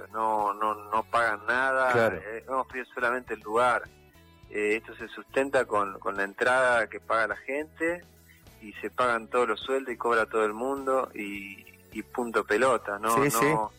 no, 0.08 0.52
no, 0.54 0.74
no 0.90 1.02
pagan 1.04 1.40
nada, 1.46 1.92
Claro. 1.92 2.16
eh, 2.16 2.44
hemos 2.46 2.66
pedido 2.66 2.86
solamente 2.94 3.34
el 3.34 3.40
lugar. 3.40 3.84
Eh, 4.50 4.76
esto 4.76 4.94
se 4.96 5.08
sustenta 5.08 5.64
con, 5.64 5.98
con 6.00 6.16
la 6.16 6.24
entrada 6.24 6.88
que 6.88 6.98
paga 7.00 7.28
la 7.28 7.36
gente 7.36 8.04
y 8.60 8.72
se 8.74 8.90
pagan 8.90 9.28
todos 9.28 9.46
los 9.48 9.60
sueldos 9.60 9.94
y 9.94 9.96
cobra 9.96 10.26
todo 10.26 10.44
el 10.44 10.52
mundo 10.52 11.10
y, 11.14 11.64
y 11.92 12.02
punto 12.02 12.44
pelota, 12.44 12.98
no, 12.98 13.14
Sí, 13.14 13.20
no, 13.20 13.30
sí. 13.30 13.76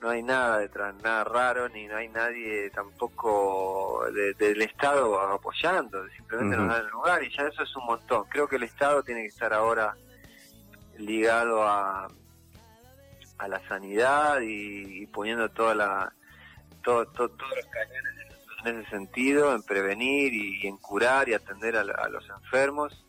no 0.00 0.10
hay 0.10 0.22
nada 0.22 0.58
detrás, 0.58 0.94
nada 1.02 1.24
raro, 1.24 1.68
ni 1.70 1.86
no 1.86 1.96
hay 1.96 2.08
nadie 2.08 2.68
tampoco 2.70 4.04
de- 4.12 4.34
del 4.34 4.60
Estado 4.62 5.18
apoyando, 5.20 6.06
simplemente 6.10 6.56
nos 6.56 6.68
dan 6.68 6.84
el 6.84 6.90
lugar 6.90 7.22
y 7.24 7.34
ya 7.34 7.44
eso 7.48 7.62
es 7.62 7.74
un 7.76 7.86
montón. 7.86 8.24
Creo 8.28 8.46
que 8.46 8.56
el 8.56 8.64
Estado 8.64 9.02
tiene 9.02 9.22
que 9.22 9.28
estar 9.28 9.52
ahora 9.54 9.96
ligado 10.98 11.62
a, 11.64 12.08
a 13.42 13.48
la 13.48 13.60
sanidad 13.68 14.40
y, 14.40 15.06
poniendo 15.08 15.48
toda 15.50 15.74
la 15.74 16.12
todo, 16.84 17.06
todo- 17.08 17.28
todos 17.30 17.50
los 17.56 17.66
cañones 17.66 18.12
en, 18.64 18.80
ese 18.80 18.90
sentido, 18.90 19.54
en 19.54 19.62
prevenir 19.62 20.32
y, 20.32 20.66
en 20.66 20.76
curar 20.78 21.28
y 21.28 21.34
atender 21.34 21.76
a, 21.76 21.80
a 21.80 22.08
los 22.08 22.28
enfermos. 22.30 23.04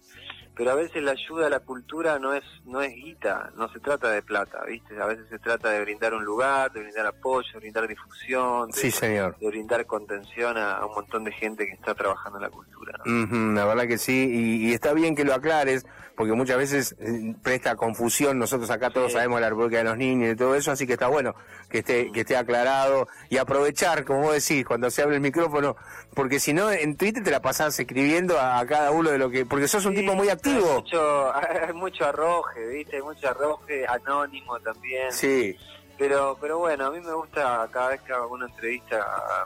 Pero 0.56 0.72
a 0.72 0.76
veces 0.76 1.02
la 1.02 1.12
ayuda 1.12 1.48
a 1.48 1.50
la 1.50 1.60
cultura 1.62 2.20
no 2.20 2.34
es 2.34 2.44
no 2.66 2.82
es 2.82 2.94
guita, 2.94 3.52
no 3.56 3.68
se 3.74 3.80
trata 3.80 4.10
de 4.12 4.22
plata, 4.22 4.64
¿viste? 4.66 5.00
A 5.02 5.06
veces 5.08 5.26
se 5.30 5.40
trata 5.40 5.70
de 5.72 5.82
brindar 5.82 6.14
un 6.14 6.24
lugar, 6.24 6.72
de 6.72 6.82
brindar 6.82 7.06
apoyo, 7.08 7.48
de 7.54 7.60
brindar 7.60 7.88
difusión, 7.88 8.70
de, 8.70 8.78
Sí, 8.80 8.92
señor. 8.92 9.36
de 9.40 9.48
brindar 9.48 9.86
contención 9.86 10.58
a, 10.58 10.78
a 10.78 10.86
un 10.86 10.94
montón 10.94 11.24
de 11.24 11.32
gente 11.32 11.66
que 11.66 11.74
está 11.74 11.96
trabajando 11.96 12.38
en 12.38 12.44
la 12.44 12.50
cultura. 12.50 13.00
¿no? 13.06 13.54
La 13.54 13.66
verdad 13.66 13.88
que 13.88 13.98
sí, 13.98 14.30
y, 14.32 14.70
y 14.70 14.74
está 14.74 14.94
bien 14.94 15.16
que 15.16 15.24
lo 15.26 15.34
aclares, 15.34 15.86
porque 16.16 16.34
muchas 16.34 16.58
veces 16.58 16.96
eh, 17.00 17.36
presta 17.42 17.76
confusión, 17.76 18.38
nosotros 18.38 18.70
acá 18.70 18.92
todos 18.92 19.08
Sí. 19.12 19.18
sabemos 19.18 19.42
la 19.42 19.50
República 19.50 19.78
de 19.80 19.84
los 19.86 19.98
Niños 19.98 20.34
y 20.34 20.36
todo 20.36 20.56
eso, 20.56 20.72
así 20.72 20.86
que 20.86 20.94
está 20.94 21.08
bueno 21.08 21.34
que 21.70 21.80
esté, 21.80 22.12
que 22.12 22.22
esté 22.22 22.38
aclarado 22.38 23.08
y 23.30 23.38
aprovechar, 23.38 24.06
como 24.06 24.22
vos 24.22 24.34
decís, 24.34 24.64
cuando 24.66 24.92
se 24.92 25.02
abre 25.02 25.16
el 25.16 25.22
micrófono, 25.22 25.76
porque 26.14 26.40
si 26.40 26.54
no, 26.54 26.72
en 26.72 26.96
Twitter 26.98 27.24
te 27.24 27.32
la 27.32 27.42
pasás 27.42 27.80
escribiendo 27.80 28.38
a, 28.40 28.60
a 28.60 28.66
cada 28.66 28.92
uno 28.92 29.10
de 29.12 29.18
lo 29.18 29.30
que, 29.30 29.46
porque 29.46 29.68
sos 29.68 29.86
un 29.86 29.94
Sí, 29.96 30.02
tipo 30.02 30.14
muy 30.16 30.28
Hay 30.28 30.34
activo. 30.34 30.74
mucho, 30.76 31.34
hay 31.68 31.74
mucho 31.74 32.06
arroje, 32.06 32.68
¿viste? 32.68 32.98
Hay 32.98 33.02
mucho 33.02 33.28
arroje, 33.30 33.86
anónimo 33.88 34.60
también. 34.60 35.12
Sí, 35.12 35.56
Pero, 35.98 36.38
pero 36.42 36.58
bueno, 36.60 36.88
a 36.88 36.92
mí 36.92 37.00
me 37.00 37.14
gusta 37.14 37.68
cada 37.72 37.90
vez 37.90 38.02
que 38.02 38.14
hago 38.14 38.34
una 38.34 38.46
entrevista 38.48 39.46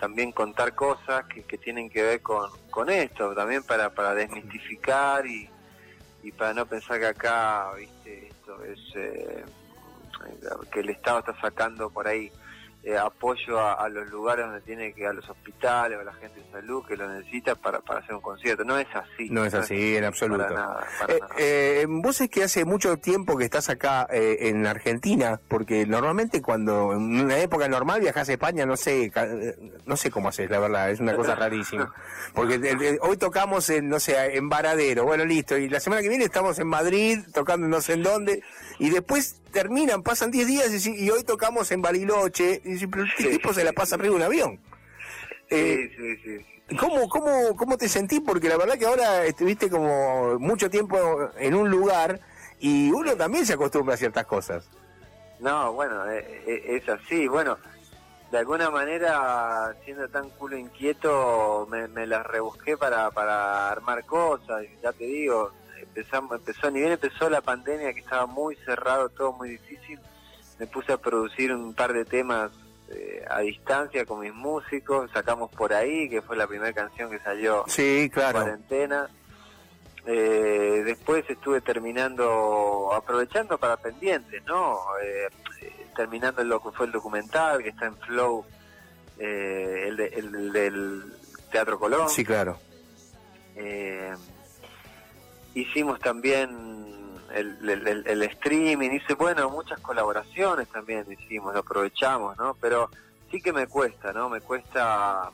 también 0.00 0.32
contar 0.32 0.74
cosas 0.74 1.24
que, 1.26 1.44
que 1.44 1.56
tienen 1.56 1.88
que 1.88 2.02
ver 2.02 2.20
con, 2.20 2.50
con 2.70 2.90
esto, 2.90 3.34
también 3.34 3.62
para, 3.62 3.90
para 3.90 4.12
desmistificar 4.14 5.24
y, 5.26 5.48
y 6.22 6.32
para 6.32 6.52
no 6.52 6.66
pensar 6.66 6.98
que 6.98 7.06
acá, 7.06 7.70
viste, 7.78 8.28
esto 8.28 8.62
es 8.64 8.78
eh, 8.96 9.44
que 10.72 10.80
el 10.80 10.90
Estado 10.90 11.20
está 11.20 11.40
sacando 11.40 11.88
por 11.90 12.06
ahí 12.08 12.30
eh, 12.84 12.98
apoyo 12.98 13.58
a, 13.58 13.74
a 13.74 13.88
los 13.88 14.08
lugares 14.10 14.44
donde 14.44 14.60
tiene 14.60 14.92
que, 14.92 15.06
a 15.06 15.12
los 15.12 15.28
hospitales 15.28 15.96
o 15.98 16.00
a 16.02 16.04
la 16.04 16.12
gente 16.14 16.40
de 16.40 16.50
salud 16.52 16.84
que 16.86 16.96
lo 16.96 17.08
necesita 17.08 17.54
para, 17.54 17.80
para 17.80 18.00
hacer 18.00 18.14
un 18.14 18.20
concierto. 18.20 18.62
No 18.64 18.78
es 18.78 18.86
así. 18.94 19.30
No 19.30 19.44
es 19.44 19.54
así, 19.54 19.96
en 19.96 20.04
absoluto. 20.04 20.42
Para 20.44 20.54
nada, 20.54 20.86
para 21.00 21.14
Eh, 21.14 21.18
nada. 21.20 21.34
eh, 21.38 21.86
vos 21.88 22.20
es 22.20 22.28
que 22.28 22.44
hace 22.44 22.64
mucho 22.64 22.96
tiempo 22.98 23.36
que 23.38 23.44
estás 23.44 23.68
acá 23.70 24.06
eh, 24.10 24.36
en 24.48 24.66
Argentina, 24.66 25.40
porque 25.48 25.86
normalmente 25.86 26.42
cuando 26.42 26.92
en 26.92 27.20
una 27.22 27.38
época 27.38 27.68
normal 27.68 28.00
viajas 28.00 28.28
a 28.28 28.32
España, 28.32 28.66
no 28.66 28.76
sé, 28.76 29.10
eh, 29.14 29.56
no 29.86 29.96
sé 29.96 30.10
cómo 30.10 30.28
haces, 30.28 30.50
la 30.50 30.58
verdad, 30.58 30.90
es 30.90 31.00
una 31.00 31.16
cosa 31.16 31.34
rarísima. 31.36 31.92
Porque 32.34 32.56
eh, 32.56 32.98
hoy 33.00 33.16
tocamos 33.16 33.70
en, 33.70 33.88
no 33.88 33.98
sé, 33.98 34.36
en 34.36 34.48
Varadero, 34.48 35.04
bueno, 35.04 35.24
listo, 35.24 35.56
y 35.56 35.68
la 35.68 35.80
semana 35.80 36.02
que 36.02 36.08
viene 36.10 36.24
estamos 36.24 36.58
en 36.58 36.66
Madrid, 36.68 37.20
tocando 37.32 37.66
no 37.66 37.80
sé 37.80 37.94
en 37.94 38.02
dónde, 38.02 38.42
y 38.78 38.90
después 38.90 39.40
terminan, 39.52 40.02
pasan 40.02 40.30
10 40.30 40.46
días 40.46 40.86
y, 40.86 41.04
y 41.04 41.10
hoy 41.10 41.22
tocamos 41.24 41.70
en 41.72 41.80
Bariloche, 41.82 42.60
y 42.64 42.72
dices, 42.72 42.88
pero 42.90 43.04
este 43.04 43.22
Sí. 43.24 43.30
tipo 43.30 43.52
se 43.54 43.64
la 43.64 43.72
pasa 43.72 43.94
arriba 43.94 44.10
de 44.10 44.16
un 44.16 44.22
avión. 44.22 44.60
Eh, 45.50 45.90
sí, 45.96 46.16
sí, 46.16 46.38
sí. 46.68 46.76
¿Cómo, 46.78 47.08
cómo, 47.08 47.54
¿Cómo 47.56 47.76
te 47.76 47.88
sentís? 47.88 48.20
Porque 48.20 48.48
la 48.48 48.56
verdad 48.56 48.78
que 48.78 48.86
ahora 48.86 49.24
estuviste 49.26 49.68
como 49.68 50.38
mucho 50.38 50.70
tiempo 50.70 50.98
en 51.38 51.54
un 51.54 51.68
lugar 51.70 52.18
y 52.58 52.90
uno 52.90 53.14
también 53.16 53.44
se 53.44 53.52
acostumbra 53.52 53.94
a 53.94 53.98
ciertas 53.98 54.24
cosas. 54.26 54.66
No, 55.40 55.74
bueno, 55.74 56.10
eh, 56.10 56.42
eh, 56.46 56.80
es 56.82 56.88
así. 56.88 57.28
Bueno, 57.28 57.58
de 58.32 58.38
alguna 58.38 58.70
manera, 58.70 59.76
siendo 59.84 60.08
tan 60.08 60.30
culo 60.30 60.56
inquieto, 60.56 61.68
me, 61.70 61.86
me 61.88 62.06
las 62.06 62.26
rebusqué 62.26 62.78
para, 62.78 63.10
para 63.10 63.70
armar 63.70 64.04
cosas. 64.06 64.64
Ya 64.82 64.92
te 64.92 65.04
digo, 65.04 65.52
empezamos, 65.94 66.36
empezó, 66.38 66.70
ni 66.70 66.80
bien 66.80 66.92
empezó 66.92 67.30
la 67.30 67.40
pandemia, 67.40 67.92
que 67.94 68.00
estaba 68.00 68.26
muy 68.26 68.56
cerrado, 68.64 69.08
todo 69.10 69.32
muy 69.32 69.50
difícil, 69.50 70.00
me 70.58 70.66
puse 70.66 70.92
a 70.92 70.96
producir 70.98 71.52
un 71.52 71.72
par 71.74 71.92
de 71.92 72.04
temas 72.04 72.50
eh, 72.90 73.24
a 73.28 73.40
distancia 73.40 74.04
con 74.04 74.20
mis 74.20 74.34
músicos. 74.34 75.10
Sacamos 75.12 75.50
por 75.50 75.72
ahí, 75.72 76.08
que 76.08 76.20
fue 76.22 76.36
la 76.36 76.46
primera 76.46 76.72
canción 76.72 77.10
que 77.10 77.18
salió 77.20 77.64
Sí, 77.66 78.02
en 78.02 78.08
claro. 78.08 78.40
cuarentena. 78.40 79.08
Eh, 80.06 80.82
después 80.84 81.24
estuve 81.28 81.60
terminando, 81.60 82.90
aprovechando 82.92 83.56
para 83.58 83.76
pendientes, 83.78 84.44
¿no? 84.44 84.78
Eh, 85.02 85.28
terminando 85.96 86.44
lo 86.44 86.60
que 86.62 86.70
fue 86.72 86.86
el 86.86 86.92
documental 86.92 87.62
que 87.62 87.70
está 87.70 87.86
en 87.86 87.96
Flow, 87.98 88.44
eh, 89.18 89.84
el, 89.88 90.00
el, 90.00 90.52
del 90.52 91.02
Teatro 91.50 91.78
Colón. 91.78 92.08
Sí, 92.10 92.24
claro. 92.24 92.58
Hicimos 95.54 96.00
también 96.00 96.74
el, 97.34 98.04
el, 98.06 98.22
streaming, 98.22 98.90
hice, 98.90 99.14
bueno, 99.14 99.50
muchas 99.50 99.80
colaboraciones 99.80 100.68
también 100.68 101.04
hicimos, 101.10 101.52
lo 101.54 101.60
aprovechamos, 101.60 102.36
¿no? 102.36 102.54
Pero 102.60 102.90
sí 103.30 103.40
que 103.40 103.52
me 103.52 103.66
cuesta, 103.66 104.12
¿no? 104.12 104.28
Me 104.28 104.40
cuesta 104.40 105.30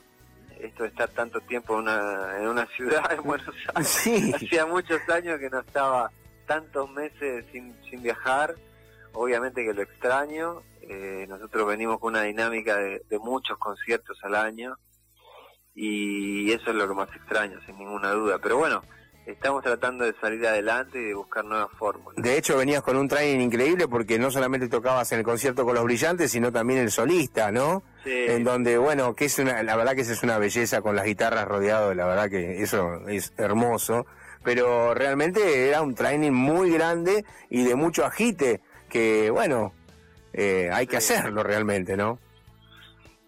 esto 0.59 0.83
de 0.83 0.89
estar 0.89 1.09
tanto 1.09 1.41
tiempo 1.41 1.73
en 1.73 1.81
una, 1.81 2.37
en 2.39 2.47
una 2.47 2.65
ciudad, 2.67 3.11
en 3.11 3.23
Buenos 3.23 3.55
Aires. 3.73 3.87
Sí. 3.87 4.31
Hacía 4.33 4.65
muchos 4.65 5.01
años 5.09 5.39
que 5.39 5.49
no 5.49 5.59
estaba 5.59 6.11
tantos 6.45 6.89
meses 6.91 7.45
sin, 7.51 7.75
sin 7.89 8.01
viajar, 8.01 8.55
obviamente 9.13 9.63
que 9.63 9.73
lo 9.73 9.81
extraño. 9.81 10.63
Eh, 10.81 11.25
nosotros 11.29 11.67
venimos 11.67 11.99
con 11.99 12.13
una 12.13 12.23
dinámica 12.23 12.77
de, 12.77 13.03
de 13.07 13.19
muchos 13.19 13.57
conciertos 13.57 14.17
al 14.23 14.35
año 14.35 14.75
y 15.73 16.51
eso 16.51 16.71
es 16.71 16.75
lo 16.75 16.87
que 16.87 16.93
más 16.93 17.09
extraño, 17.15 17.59
sin 17.65 17.77
ninguna 17.77 18.11
duda. 18.11 18.39
Pero 18.39 18.57
bueno, 18.57 18.83
estamos 19.25 19.63
tratando 19.63 20.05
de 20.05 20.13
salir 20.19 20.45
adelante 20.45 20.99
y 20.99 21.05
de 21.05 21.13
buscar 21.13 21.45
nuevas 21.45 21.69
fórmulas. 21.77 22.15
De 22.21 22.37
hecho, 22.37 22.57
venías 22.57 22.81
con 22.81 22.97
un 22.97 23.07
training 23.07 23.45
increíble 23.45 23.87
porque 23.87 24.17
no 24.19 24.31
solamente 24.31 24.67
tocabas 24.67 25.11
en 25.11 25.19
el 25.19 25.25
concierto 25.25 25.65
con 25.65 25.75
los 25.75 25.83
brillantes, 25.83 26.31
sino 26.31 26.51
también 26.51 26.79
el 26.79 26.91
solista, 26.91 27.51
¿no? 27.51 27.83
Sí. 28.03 28.11
En 28.11 28.43
donde, 28.43 28.77
bueno, 28.77 29.15
que 29.15 29.25
es 29.25 29.37
una, 29.39 29.61
la 29.63 29.75
verdad 29.75 29.95
que 29.95 30.01
esa 30.01 30.13
es 30.13 30.23
una 30.23 30.37
belleza 30.37 30.81
con 30.81 30.95
las 30.95 31.05
guitarras 31.05 31.47
rodeado, 31.47 31.93
la 31.93 32.05
verdad 32.05 32.29
que 32.29 32.61
eso 32.61 33.07
es 33.07 33.33
hermoso. 33.37 34.05
Pero 34.43 34.95
realmente 34.95 35.67
era 35.67 35.81
un 35.81 35.93
training 35.93 36.31
muy 36.31 36.71
grande 36.71 37.25
y 37.49 37.63
de 37.63 37.75
mucho 37.75 38.05
agite, 38.05 38.61
que 38.89 39.29
bueno, 39.29 39.71
eh, 40.33 40.69
hay 40.73 40.87
que 40.87 40.97
hacerlo 40.97 41.43
realmente, 41.43 41.95
¿no? 41.95 42.17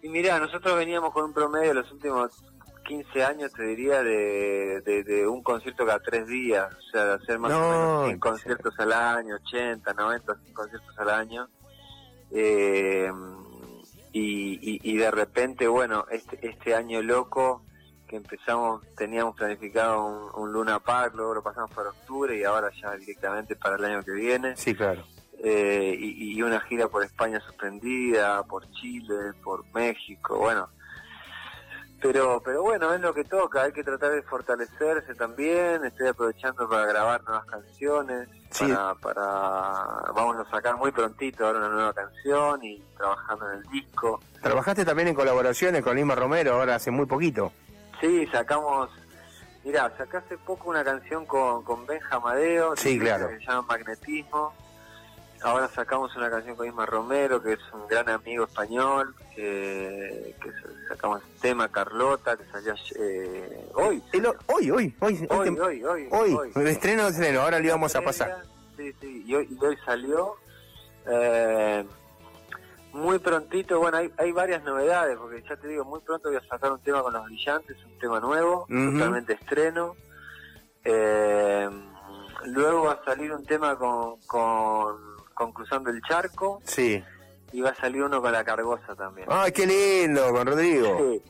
Y 0.02 0.08
mira, 0.08 0.38
nosotros 0.38 0.76
veníamos 0.76 1.12
con 1.12 1.24
un 1.24 1.32
promedio 1.32 1.68
de 1.68 1.74
los 1.74 1.90
últimos 1.92 2.44
15 2.84 3.24
años, 3.24 3.52
te 3.52 3.62
diría, 3.64 4.02
de, 4.02 4.80
de, 4.82 5.26
un 5.26 5.42
concierto 5.42 5.84
cada 5.84 5.98
tres 6.00 6.26
días, 6.26 6.72
o 6.72 6.90
sea, 6.90 7.04
de 7.06 7.12
hacer 7.14 7.38
más 7.38 7.52
o 7.52 7.60
menos 7.60 8.06
100 8.06 8.18
conciertos 8.20 8.74
al 8.78 8.92
año, 8.92 9.36
80, 9.46 9.92
90 9.92 10.36
conciertos 10.52 10.98
al 10.98 11.10
año. 11.10 11.48
Eh, 12.30 13.10
y, 14.12 14.80
y, 14.90 14.96
de 14.96 15.10
repente, 15.10 15.66
bueno, 15.66 16.06
este, 16.10 16.46
este 16.46 16.74
año 16.74 17.02
loco 17.02 17.64
que 18.06 18.16
empezamos, 18.16 18.82
teníamos 18.96 19.34
planificado 19.34 20.30
un, 20.36 20.52
Luna 20.52 20.78
Park, 20.78 21.14
luego 21.16 21.34
lo 21.34 21.42
pasamos 21.42 21.70
para 21.72 21.88
octubre 21.88 22.38
y 22.38 22.44
ahora 22.44 22.70
ya 22.80 22.92
directamente 22.92 23.56
para 23.56 23.76
el 23.76 23.84
año 23.84 24.04
que 24.04 24.12
viene. 24.12 24.56
Sí, 24.56 24.74
claro. 24.74 25.04
Eh, 25.42 25.96
y, 25.98 26.36
y 26.36 26.42
una 26.42 26.60
gira 26.60 26.86
por 26.88 27.02
España 27.02 27.40
suspendida, 27.40 28.42
por 28.44 28.70
Chile, 28.70 29.32
por 29.42 29.64
México, 29.74 30.38
bueno 30.38 30.68
pero 32.04 32.38
pero 32.44 32.62
bueno 32.62 32.92
es 32.92 33.00
lo 33.00 33.14
que 33.14 33.24
toca 33.24 33.62
hay 33.62 33.72
que 33.72 33.82
tratar 33.82 34.12
de 34.12 34.20
fortalecerse 34.22 35.14
también 35.14 35.82
estoy 35.86 36.08
aprovechando 36.08 36.68
para 36.68 36.84
grabar 36.84 37.24
nuevas 37.24 37.46
canciones 37.46 38.28
para, 38.58 38.94
para 38.96 40.12
vamos 40.14 40.36
a 40.36 40.50
sacar 40.50 40.76
muy 40.76 40.92
prontito 40.92 41.46
ahora 41.46 41.60
una 41.60 41.68
nueva 41.70 41.94
canción 41.94 42.62
y 42.62 42.78
trabajando 42.96 43.50
en 43.50 43.58
el 43.58 43.62
disco. 43.64 44.20
Trabajaste 44.42 44.84
también 44.84 45.08
en 45.08 45.14
colaboraciones 45.14 45.82
con 45.82 45.96
Lima 45.96 46.14
Romero 46.14 46.54
ahora 46.54 46.74
hace 46.74 46.90
muy 46.90 47.06
poquito. 47.06 47.52
Sí 48.02 48.26
sacamos 48.26 48.90
mira 49.64 49.90
saqué 49.96 50.18
hace 50.18 50.36
poco 50.36 50.68
una 50.68 50.84
canción 50.84 51.24
con 51.24 51.64
con 51.64 51.86
Benja 51.86 52.16
Amadeo 52.16 52.76
sí 52.76 52.98
claro. 52.98 53.28
Que 53.28 53.38
se 53.38 53.46
llama 53.46 53.62
Magnetismo 53.62 54.52
ahora 55.44 55.68
sacamos 55.68 56.16
una 56.16 56.30
canción 56.30 56.56
con 56.56 56.66
Isma 56.66 56.86
Romero, 56.86 57.42
que 57.42 57.52
es 57.52 57.60
un 57.72 57.86
gran 57.86 58.08
amigo 58.08 58.44
español, 58.44 59.14
que, 59.36 60.34
sacamos 60.88 61.22
el 61.22 61.40
tema 61.40 61.68
Carlota, 61.68 62.36
que 62.36 62.44
salió 62.46 62.74
eh, 62.98 63.70
hoy, 63.74 64.02
hoy. 64.12 64.26
Hoy, 64.46 64.70
hoy, 64.70 65.26
hoy, 65.28 65.58
hoy, 65.58 65.84
hoy, 65.84 66.34
hoy, 66.34 66.50
El 66.56 66.68
estreno, 66.68 67.06
estreno, 67.08 67.42
ahora 67.42 67.60
le 67.60 67.66
íbamos 67.66 67.94
a 67.94 68.00
pasar. 68.00 68.42
Sí, 68.76 68.92
sí, 69.00 69.24
y 69.26 69.34
hoy, 69.34 69.58
hoy 69.60 69.76
salió. 69.84 70.36
Eh, 71.06 71.84
muy 72.92 73.18
prontito, 73.18 73.78
bueno, 73.78 73.98
hay, 73.98 74.10
hay 74.16 74.32
varias 74.32 74.62
novedades, 74.62 75.18
porque 75.18 75.42
ya 75.46 75.56
te 75.56 75.68
digo, 75.68 75.84
muy 75.84 76.00
pronto 76.00 76.30
voy 76.30 76.38
a 76.38 76.48
sacar 76.48 76.72
un 76.72 76.80
tema 76.80 77.02
con 77.02 77.12
los 77.12 77.24
brillantes, 77.24 77.76
un 77.84 77.98
tema 77.98 78.18
nuevo, 78.18 78.66
totalmente 78.68 79.34
estreno. 79.34 79.94
Eh, 80.84 81.68
luego 82.46 82.84
va 82.84 82.92
a 82.92 83.04
salir 83.04 83.32
un 83.32 83.44
tema 83.44 83.76
con, 83.76 84.20
con 84.26 85.13
con 85.34 85.52
Cruzando 85.52 85.90
el 85.90 86.00
Charco. 86.02 86.60
Sí. 86.64 87.02
Y 87.52 87.60
va 87.60 87.70
a 87.70 87.74
salir 87.74 88.02
uno 88.02 88.20
con 88.20 88.32
la 88.32 88.44
Cargosa 88.44 88.94
también. 88.94 89.28
¡Ay, 89.30 89.52
qué 89.52 89.66
lindo! 89.66 90.32
Con 90.32 90.46
Rodrigo. 90.46 90.98
Sí, 90.98 91.22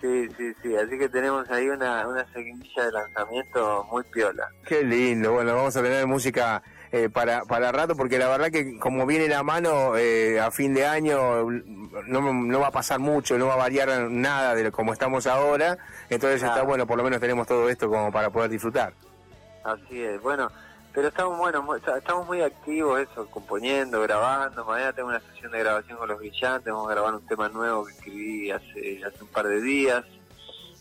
sí, 0.00 0.28
sí. 0.36 0.54
sí. 0.62 0.76
Así 0.76 0.98
que 0.98 1.08
tenemos 1.08 1.50
ahí 1.50 1.68
una, 1.68 2.06
una 2.06 2.24
seguidilla 2.32 2.86
de 2.86 2.92
lanzamiento 2.92 3.84
muy 3.90 4.04
piola. 4.04 4.48
Qué 4.66 4.84
lindo. 4.84 5.32
Bueno, 5.32 5.54
vamos 5.54 5.76
a 5.76 5.82
tener 5.82 6.06
música 6.06 6.62
eh, 6.92 7.10
para, 7.10 7.44
para 7.44 7.72
rato, 7.72 7.96
porque 7.96 8.18
la 8.18 8.28
verdad 8.28 8.52
que 8.52 8.78
como 8.78 9.04
viene 9.04 9.26
la 9.26 9.42
mano 9.42 9.96
eh, 9.96 10.38
a 10.38 10.52
fin 10.52 10.74
de 10.74 10.86
año, 10.86 11.50
no, 11.50 12.32
no 12.32 12.60
va 12.60 12.68
a 12.68 12.70
pasar 12.70 13.00
mucho, 13.00 13.36
no 13.36 13.48
va 13.48 13.54
a 13.54 13.56
variar 13.56 14.08
nada 14.10 14.54
de 14.54 14.70
como 14.70 14.92
estamos 14.92 15.26
ahora. 15.26 15.76
Entonces 16.08 16.44
está 16.44 16.62
bueno, 16.62 16.86
por 16.86 16.96
lo 16.96 17.02
menos 17.02 17.18
tenemos 17.18 17.48
todo 17.48 17.68
esto 17.68 17.88
como 17.88 18.12
para 18.12 18.30
poder 18.30 18.48
disfrutar. 18.48 18.92
Así 19.64 20.04
es. 20.04 20.22
Bueno, 20.22 20.52
pero 20.94 21.08
estamos 21.08 21.36
bueno, 21.36 21.66
estamos 21.74 22.26
muy 22.26 22.40
activos 22.40 23.00
eso, 23.00 23.26
componiendo, 23.28 24.00
grabando. 24.00 24.64
Mañana 24.64 24.92
tengo 24.92 25.08
una 25.08 25.20
sesión 25.20 25.50
de 25.50 25.58
grabación 25.58 25.98
con 25.98 26.08
los 26.08 26.18
brillantes, 26.18 26.72
vamos 26.72 26.88
a 26.88 26.94
grabar 26.94 27.14
un 27.14 27.26
tema 27.26 27.48
nuevo 27.48 27.84
que 27.84 27.92
escribí 27.92 28.50
hace, 28.52 29.02
hace 29.04 29.22
un 29.24 29.28
par 29.28 29.48
de 29.48 29.60
días. 29.60 30.04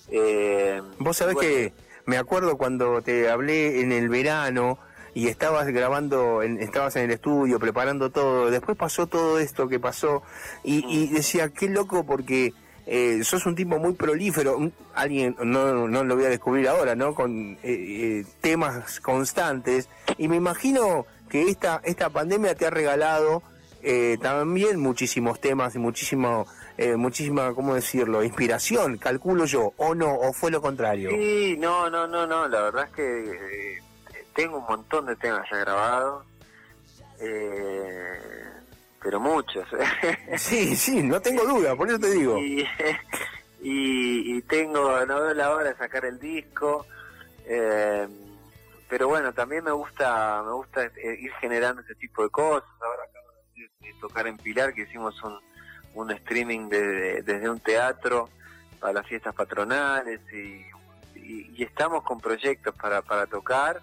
Eh, 0.09 0.81
Vos 0.99 1.17
sabés 1.17 1.35
que 1.37 1.73
me 2.05 2.17
acuerdo 2.17 2.57
cuando 2.57 3.01
te 3.01 3.27
hablé 3.27 3.81
en 3.81 3.91
el 3.91 4.07
verano 4.07 4.77
y 5.15 5.29
estabas 5.29 5.65
grabando, 5.67 6.43
estabas 6.43 6.95
en 6.95 7.05
el 7.05 7.11
estudio 7.11 7.59
preparando 7.59 8.11
todo, 8.11 8.51
después 8.51 8.77
pasó 8.77 9.07
todo 9.07 9.39
esto 9.39 9.67
que 9.67 9.79
pasó 9.79 10.21
y, 10.63 10.85
y 10.87 11.07
decía, 11.07 11.49
qué 11.49 11.69
loco 11.69 12.05
porque 12.05 12.53
eh, 12.85 13.23
sos 13.23 13.45
un 13.45 13.55
tipo 13.55 13.79
muy 13.79 13.93
prolífero, 13.93 14.59
alguien, 14.93 15.35
no, 15.43 15.87
no 15.87 16.03
lo 16.03 16.15
voy 16.15 16.25
a 16.25 16.29
descubrir 16.29 16.67
ahora, 16.67 16.95
¿no? 16.95 17.15
Con 17.15 17.53
eh, 17.53 17.57
eh, 17.63 18.25
temas 18.41 18.99
constantes. 18.99 19.89
Y 20.17 20.27
me 20.27 20.35
imagino 20.35 21.05
que 21.29 21.49
esta, 21.49 21.81
esta 21.83 22.09
pandemia 22.09 22.55
te 22.55 22.65
ha 22.65 22.69
regalado 22.69 23.41
eh, 23.81 24.17
también 24.21 24.79
muchísimos 24.79 25.39
temas 25.39 25.75
y 25.75 25.79
muchísimo, 25.79 26.45
muchísima, 26.97 27.53
¿cómo 27.53 27.75
decirlo? 27.75 28.23
Inspiración, 28.23 28.97
calculo 28.97 29.45
yo, 29.45 29.73
o 29.77 29.93
no, 29.93 30.15
o 30.15 30.33
fue 30.33 30.51
lo 30.51 30.61
contrario. 30.61 31.09
Sí, 31.11 31.55
no, 31.59 31.89
no, 31.89 32.07
no, 32.07 32.25
no, 32.25 32.47
la 32.47 32.61
verdad 32.61 32.85
es 32.85 32.91
que 32.95 33.79
tengo 34.33 34.57
un 34.57 34.65
montón 34.65 35.05
de 35.05 35.15
temas 35.15 35.47
ya 35.49 35.57
grabados. 35.57 36.25
Eh, 37.19 38.42
pero 39.03 39.19
muchos. 39.19 39.67
sí, 40.37 40.75
sí, 40.75 41.03
no 41.03 41.21
tengo 41.21 41.43
duda, 41.45 41.75
por 41.75 41.89
eso 41.89 41.99
te 41.99 42.11
digo. 42.11 42.37
Y, 42.39 42.65
y, 43.61 44.41
tengo, 44.43 45.05
no 45.05 45.21
veo 45.21 45.33
la 45.33 45.51
hora 45.51 45.69
de 45.69 45.75
sacar 45.75 46.05
el 46.05 46.19
disco, 46.19 46.85
eh, 47.45 48.07
pero 48.87 49.09
bueno, 49.09 49.33
también 49.33 49.63
me 49.63 49.71
gusta 49.71 50.41
me 50.45 50.53
gusta 50.53 50.85
eh, 50.85 51.17
ir 51.19 51.31
generando 51.41 51.81
ese 51.81 51.95
tipo 51.95 52.23
de 52.23 52.29
cosas. 52.29 52.69
Ahora 52.81 53.03
acabo 53.03 53.27
de, 53.55 53.93
tocar 53.99 54.27
en 54.27 54.37
Pilar, 54.37 54.73
que 54.73 54.83
hicimos 54.83 55.21
un, 55.23 55.37
un 55.95 56.11
streaming 56.11 56.69
desde 56.69 57.49
un 57.49 57.59
teatro 57.59 58.29
para 58.79 58.93
las 58.93 59.07
fiestas 59.07 59.33
patronales 59.33 60.19
y, 60.33 60.65
y, 61.15 61.63
estamos 61.63 62.03
con 62.03 62.19
proyectos 62.19 62.75
para, 62.75 63.01
para 63.01 63.25
tocar 63.27 63.81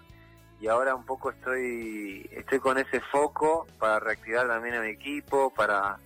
y 0.61 0.67
ahora 0.67 0.93
un 0.93 1.05
poco 1.05 1.31
estoy 1.31 2.29
estoy 2.31 2.59
con 2.59 2.77
ese 2.77 3.01
foco 3.01 3.65
para 3.79 3.99
reactivar 3.99 4.47
también 4.47 4.75
a 4.75 4.81
mi 4.81 4.89
equipo, 4.89 5.51
para 5.53 5.97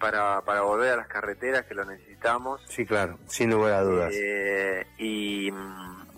para, 0.00 0.40
para 0.40 0.62
volver 0.62 0.94
a 0.94 0.96
las 0.96 1.06
carreteras 1.06 1.66
que 1.66 1.74
lo 1.74 1.84
necesitamos. 1.84 2.62
Sí, 2.68 2.84
claro, 2.86 3.18
sin 3.26 3.50
lugar 3.50 3.74
a 3.74 3.82
dudas. 3.82 4.12
Eh, 4.16 4.86
y, 4.98 5.52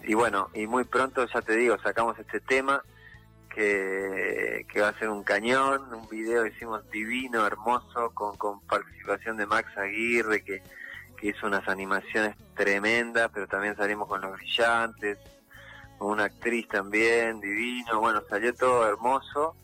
y 0.05 0.15
bueno, 0.15 0.49
y 0.55 0.67
muy 0.67 0.85
pronto, 0.85 1.27
ya 1.27 1.43
te 1.43 1.57
digo, 1.57 1.77
sacamos 1.83 2.17
este 2.19 2.41
tema 2.41 2.83
que, 3.53 4.65
que 4.73 4.81
va 4.81 4.89
a 4.89 4.99
ser 4.99 5.09
un 5.11 5.25
cañón, 5.25 5.93
un 5.93 6.09
video 6.09 6.47
hicimos 6.47 6.89
divino, 6.91 7.45
hermoso, 7.45 8.13
con, 8.15 8.37
con 8.37 8.61
participación 8.61 9.37
de 9.37 9.47
Max 9.47 9.77
Aguirre, 9.77 10.45
que, 10.45 10.63
que 11.19 11.27
hizo 11.27 11.49
unas 11.49 11.69
animaciones 11.69 12.37
tremendas, 12.55 13.31
pero 13.35 13.49
también 13.49 13.77
salimos 13.77 14.09
con 14.09 14.21
los 14.21 14.33
brillantes, 14.33 15.19
una 16.07 16.25
actriz 16.25 16.69
también, 16.69 17.41
divino, 17.41 18.01
bueno, 18.01 18.23
salió 18.29 18.55
todo 18.55 18.89
hermoso 18.89 19.57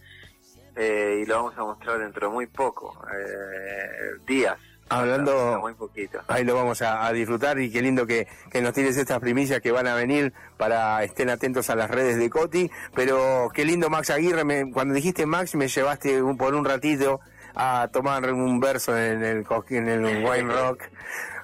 eh, 0.76 1.20
y 1.22 1.26
lo 1.26 1.36
vamos 1.36 1.58
a 1.58 1.62
mostrar 1.62 1.98
dentro 1.98 2.28
de 2.28 2.32
muy 2.34 2.46
poco, 2.46 2.96
eh, 3.12 4.20
días, 4.26 4.58
Hablando, 4.90 5.58
muy 5.60 5.74
poquito. 5.74 6.20
ahí 6.28 6.44
lo 6.44 6.54
vamos 6.54 6.80
a, 6.80 7.12
disfrutar 7.12 7.58
y 7.60 7.70
qué 7.70 7.82
lindo 7.82 8.06
que, 8.06 8.26
que, 8.50 8.62
nos 8.62 8.72
tienes 8.72 8.96
estas 8.96 9.20
primicias 9.20 9.60
que 9.60 9.70
van 9.70 9.86
a 9.86 9.94
venir 9.94 10.32
para 10.56 11.04
estén 11.04 11.28
atentos 11.28 11.68
a 11.68 11.74
las 11.74 11.90
redes 11.90 12.16
de 12.16 12.30
Coti, 12.30 12.70
pero 12.94 13.50
qué 13.52 13.64
lindo 13.64 13.90
Max 13.90 14.10
Aguirre, 14.10 14.44
me, 14.44 14.70
cuando 14.72 14.94
dijiste 14.94 15.26
Max 15.26 15.54
me 15.56 15.68
llevaste 15.68 16.22
un, 16.22 16.38
por 16.38 16.54
un 16.54 16.64
ratito 16.64 17.20
a 17.58 17.88
tomar 17.92 18.32
un 18.32 18.60
verso 18.60 18.96
en 18.96 19.22
el, 19.24 19.46
en 19.70 19.88
el 19.88 20.24
Wine 20.24 20.52
Rock. 20.54 20.82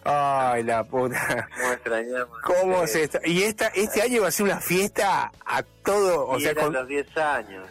Ay, 0.07 0.63
la 0.65 0.85
puta. 0.85 1.49
¿Cómo 1.59 1.73
extrañamos? 1.73 2.39
¿Cómo 2.43 2.87
se 2.87 3.05
está? 3.05 3.21
Y 3.25 3.43
esta, 3.43 3.69
este 3.69 4.03
año 4.03 4.21
va 4.23 4.29
a 4.29 4.31
ser 4.31 4.45
una 4.45 4.61
fiesta 4.61 5.33
a 5.47 5.63
todo, 5.63 6.27
o 6.27 6.37
y 6.39 6.43
sea, 6.43 6.51
eran 6.53 6.65
con... 6.67 6.75
los 6.75 6.89
10 6.89 7.17
años. 7.17 7.67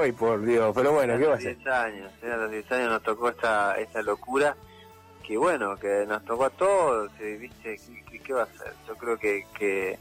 Ay, 0.00 0.12
por 0.12 0.40
Dios, 0.44 0.72
pero 0.76 0.92
bueno, 0.92 1.18
¿qué 1.18 1.26
va 1.26 1.34
a 1.34 1.40
ser? 1.40 1.56
10 1.56 1.66
años, 1.68 2.12
eran 2.22 2.40
los 2.42 2.50
10 2.52 2.72
años, 2.72 2.90
nos 2.92 3.02
tocó 3.02 3.28
esta, 3.30 3.76
esta 3.80 4.00
locura, 4.02 4.56
que 5.26 5.36
bueno, 5.36 5.76
que 5.76 6.04
nos 6.06 6.24
tocó 6.24 6.44
a 6.44 6.50
todos, 6.50 7.10
y, 7.20 7.36
¿viste? 7.36 7.80
¿Qué, 8.08 8.20
qué, 8.20 8.32
va 8.32 8.44
a 8.44 8.46
ser? 8.46 8.72
Yo 8.86 8.94
creo 8.96 9.18
que, 9.18 9.44
que 9.58 9.98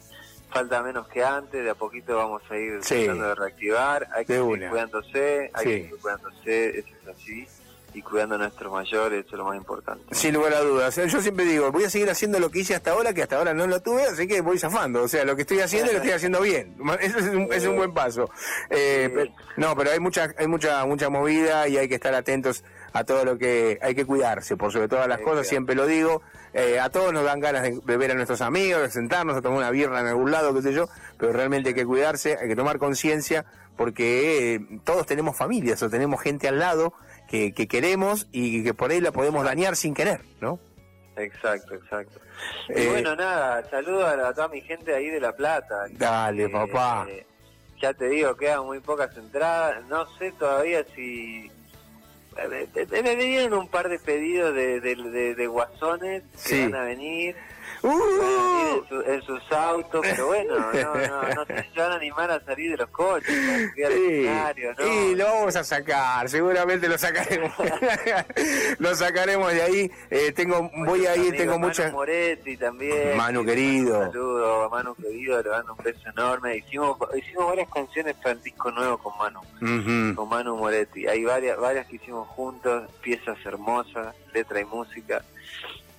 falta 0.51 0.83
menos 0.83 1.07
que 1.07 1.23
antes, 1.23 1.63
de 1.63 1.69
a 1.71 1.75
poquito 1.75 2.15
vamos 2.15 2.43
a 2.51 2.57
ir 2.57 2.83
Sí. 2.83 3.05
tratando 3.05 3.27
de 3.29 3.35
reactivar, 3.35 4.07
hay 4.13 4.25
que 4.25 4.33
De 4.33 4.39
seguir 4.39 4.53
una. 4.59 4.69
cuidándose, 4.69 5.51
hay 5.51 5.63
Sí. 5.63 5.69
que 5.69 5.81
seguir 5.83 5.99
cuidándose, 5.99 6.69
eso 6.79 6.89
es 7.01 7.07
así, 7.07 7.47
y 7.93 8.01
cuidando 8.01 8.35
a 8.35 8.37
nuestros 8.37 8.71
mayores, 8.71 9.25
eso 9.25 9.35
es 9.35 9.37
lo 9.39 9.45
más 9.45 9.57
importante. 9.57 10.03
Sin 10.13 10.33
lugar 10.33 10.53
a 10.53 10.61
dudas. 10.61 10.95
Yo 10.95 11.21
siempre 11.21 11.45
digo, 11.45 11.71
voy 11.71 11.83
a 11.83 11.89
seguir 11.89 12.09
haciendo 12.09 12.39
lo 12.39 12.49
que 12.49 12.59
hice 12.59 12.75
hasta 12.75 12.91
ahora, 12.91 13.13
que 13.13 13.23
hasta 13.23 13.37
ahora 13.37 13.53
no 13.53 13.67
lo 13.67 13.81
tuve, 13.81 14.03
así 14.03 14.27
que 14.27 14.41
voy 14.41 14.57
zafando. 14.57 15.03
O 15.03 15.07
sea, 15.07 15.25
lo 15.25 15.35
que 15.35 15.41
estoy 15.41 15.59
haciendo 15.59 15.91
lo 15.91 15.97
estoy 15.97 16.11
haciendo 16.11 16.41
bien. 16.41 16.75
Eso 17.01 17.17
es 17.17 17.27
un, 17.27 17.53
es 17.53 17.65
un 17.65 17.75
buen 17.75 17.93
paso. 17.93 18.29
Eh, 18.69 19.31
no, 19.57 19.75
pero 19.75 19.91
hay 19.91 19.99
mucha, 19.99 20.33
hay 20.37 20.47
mucha, 20.47 20.85
mucha 20.85 21.09
movida 21.09 21.67
y 21.67 21.77
hay 21.77 21.87
que 21.87 21.95
estar 21.95 22.13
atentos 22.13 22.63
a 22.93 23.03
todo 23.03 23.23
lo 23.23 23.37
que 23.37 23.79
hay 23.81 23.95
que 23.95 24.05
cuidarse, 24.05 24.57
por 24.57 24.71
sobre 24.71 24.87
todas 24.87 25.07
las 25.07 25.21
cosas, 25.21 25.47
siempre 25.47 25.75
lo 25.75 25.85
digo. 25.85 26.21
Eh, 26.53 26.79
a 26.79 26.89
todos 26.89 27.13
nos 27.13 27.23
dan 27.23 27.39
ganas 27.39 27.63
de, 27.63 27.79
de 27.83 27.97
ver 27.97 28.11
a 28.11 28.13
nuestros 28.13 28.41
amigos, 28.41 28.81
de 28.81 28.91
sentarnos, 28.91 29.37
a 29.37 29.41
tomar 29.41 29.59
una 29.59 29.71
birra 29.71 30.01
en 30.01 30.07
algún 30.07 30.31
lado, 30.31 30.53
qué 30.53 30.61
sé 30.61 30.73
yo, 30.73 30.89
pero 31.17 31.31
realmente 31.31 31.69
hay 31.69 31.75
que 31.75 31.85
cuidarse, 31.85 32.37
hay 32.37 32.49
que 32.49 32.55
tomar 32.57 32.77
conciencia, 32.77 33.45
porque 33.77 34.55
eh, 34.55 34.79
todos 34.83 35.05
tenemos 35.05 35.37
familias 35.37 35.81
o 35.81 35.89
tenemos 35.89 36.21
gente 36.21 36.47
al 36.47 36.59
lado 36.59 36.93
que, 37.31 37.53
que 37.53 37.67
queremos 37.67 38.27
y 38.33 38.61
que 38.63 38.73
por 38.73 38.91
ahí 38.91 38.99
la 39.01 39.11
podemos 39.13 39.43
dañar 39.45 39.75
sin 39.77 39.93
querer, 39.93 40.21
¿no? 40.41 40.59
Exacto, 41.15 41.75
exacto. 41.75 42.19
Eh, 42.69 42.83
y 42.83 42.87
bueno, 42.87 43.15
nada, 43.15 43.63
saludo 43.69 44.05
a, 44.05 44.33
toda 44.33 44.49
mi 44.49 44.61
gente 44.61 44.93
ahí 44.93 45.07
de 45.09 45.19
La 45.21 45.33
Plata. 45.35 45.85
Dale, 45.91 46.43
Eh, 46.45 46.49
papá. 46.49 47.07
eh, 47.09 47.25
ya 47.81 47.93
te 47.93 48.09
digo, 48.09 48.35
quedan 48.35 48.65
muy 48.65 48.79
pocas 48.79 49.15
entradas. 49.17 49.83
No 49.87 50.05
sé 50.17 50.31
todavía 50.33 50.83
si. 50.95 51.49
eh, 52.37 52.67
eh, 52.75 52.87
Me 52.91 53.01
me 53.03 53.15
vinieron 53.15 53.53
un 53.59 53.67
par 53.67 53.87
de 53.89 53.99
pedidos 53.99 54.53
de, 54.53 54.79
de, 54.81 54.95
de- 54.95 55.35
de 55.35 55.47
guasones 55.47 56.23
que 56.33 56.37
Sí. 56.39 56.61
van 56.63 56.75
a 56.75 56.83
venir. 56.83 57.35
¡Uh! 57.83 57.91
En, 58.77 58.87
su- 58.87 59.01
en 59.11 59.21
sus 59.23 59.51
autos, 59.51 60.01
pero 60.03 60.27
bueno, 60.27 60.55
no, 60.57 60.73
no, 60.73 61.21
no 61.35 61.45
se 61.45 61.79
van 61.79 61.91
a 61.91 61.95
animar 61.95 62.31
a 62.31 62.39
salir 62.45 62.71
de 62.71 62.77
los 62.77 62.89
coches, 62.89 63.27
Sí, 63.75 63.81
escenario, 63.81 64.73
¿no? 64.77 64.87
y 64.87 65.15
lo 65.15 65.25
vamos 65.25 65.55
a 65.55 65.63
sacar, 65.63 66.29
seguramente 66.29 66.87
lo 66.87 66.97
sacaremos. 66.97 67.51
lo 68.79 68.95
sacaremos 68.95 69.51
de 69.53 69.61
ahí. 69.61 69.91
Eh, 70.09 70.31
tengo, 70.31 70.69
voy 70.85 71.05
a 71.05 71.15
ir, 71.15 71.29
Amigo 71.29 71.37
tengo 71.37 71.53
Manu 71.53 71.67
muchas. 71.67 71.91
Moretti 71.91 72.57
también. 72.57 73.17
Manu 73.17 73.43
querido. 73.45 73.99
Un 73.99 74.05
saludo 74.11 74.63
a 74.63 74.69
Manu 74.69 74.95
querido, 74.95 75.41
le 75.41 75.49
mando 75.49 75.73
un 75.73 75.83
beso 75.83 76.09
enorme. 76.09 76.57
Hicimos, 76.57 76.97
hicimos 77.15 77.47
varias 77.47 77.69
canciones 77.69 78.15
para 78.15 78.31
el 78.31 78.43
disco 78.43 78.71
nuevo 78.71 78.97
con 78.97 79.17
Manu, 79.17 80.15
con 80.15 80.29
Manu 80.29 80.57
Moretti. 80.57 81.07
Hay 81.07 81.23
varias, 81.23 81.57
varias 81.59 81.87
que 81.87 81.95
hicimos 81.97 82.27
juntos, 82.29 82.89
piezas 83.01 83.37
hermosas, 83.45 84.15
letra 84.33 84.59
y 84.61 84.65
música. 84.65 85.23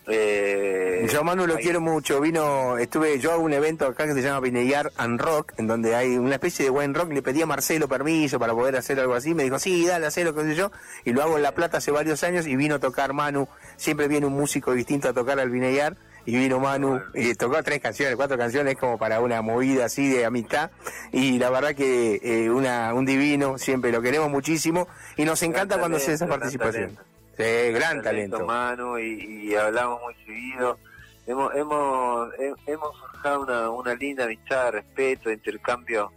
Eh, 0.08 1.06
Yo 1.12 1.20
a 1.20 1.22
Manu 1.22 1.46
lo 1.46 1.56
ahí- 1.56 1.62
quiero 1.62 1.80
mucho. 1.80 2.20
Vino, 2.20 2.76
estuve, 2.78 3.18
yo 3.18 3.32
hago 3.32 3.42
un 3.42 3.52
evento 3.52 3.86
acá 3.86 4.06
que 4.06 4.14
se 4.14 4.22
llama 4.22 4.40
Pinellar 4.42 4.92
and 4.96 5.20
Rock, 5.20 5.52
en 5.58 5.66
donde 5.66 5.94
hay 5.94 6.16
una 6.16 6.34
especie 6.34 6.64
de 6.64 6.70
buen 6.70 6.94
rock. 6.94 7.12
Le 7.12 7.22
pedí 7.22 7.42
a 7.42 7.46
Marcelo 7.46 7.88
permiso 7.88 8.38
para 8.38 8.52
poder 8.52 8.76
hacer 8.76 8.98
algo 9.00 9.14
así. 9.14 9.34
Me 9.34 9.44
dijo, 9.44 9.58
sí, 9.58 9.86
dale, 9.86 10.06
hacelo, 10.06 10.34
qué 10.34 10.42
sé 10.42 10.54
yo. 10.54 10.70
Y 11.04 11.12
lo 11.12 11.22
hago 11.22 11.36
en 11.36 11.42
La 11.42 11.52
Plata 11.52 11.78
hace 11.78 11.90
varios 11.90 12.22
años 12.24 12.46
y 12.46 12.56
vino 12.56 12.76
a 12.76 12.78
tocar 12.78 13.12
Manu. 13.12 13.48
Siempre 13.76 14.08
viene 14.08 14.26
un 14.26 14.32
músico 14.34 14.72
distinto 14.72 15.08
a 15.08 15.12
tocar 15.12 15.38
al 15.40 15.50
Pinellar. 15.50 15.96
Y 16.24 16.36
vino 16.36 16.60
Manu 16.60 17.00
y 17.14 17.34
tocó 17.34 17.60
tres 17.64 17.80
canciones, 17.80 18.14
cuatro 18.14 18.38
canciones 18.38 18.76
como 18.76 18.96
para 18.96 19.20
una 19.20 19.42
movida 19.42 19.86
así 19.86 20.08
de 20.08 20.24
amistad. 20.24 20.70
Y 21.10 21.38
la 21.40 21.50
verdad 21.50 21.74
que 21.74 22.20
eh, 22.22 22.48
una, 22.48 22.94
un 22.94 23.04
divino, 23.04 23.58
siempre 23.58 23.90
lo 23.90 24.00
queremos 24.02 24.30
muchísimo. 24.30 24.86
Y 25.16 25.24
nos 25.24 25.42
encanta 25.42 25.78
cuando 25.78 25.98
se 25.98 26.04
hace 26.12 26.12
esa 26.14 26.26
talento, 26.26 26.40
participación. 26.40 26.94
talento. 26.94 27.02
Sí, 27.36 27.72
gran 27.72 28.02
talento. 28.02 28.98
Y, 28.98 29.48
y 29.50 29.54
hablamos 29.54 30.00
muy 30.02 30.14
seguido. 30.26 30.78
Hemos, 31.26 31.54
hemos, 31.54 32.34
he- 32.34 32.54
hemos 32.66 32.98
forjado 32.98 33.42
una, 33.42 33.70
una 33.70 33.94
linda 33.94 34.24
amistad, 34.24 34.72
respeto, 34.72 35.30
intercambio, 35.30 36.12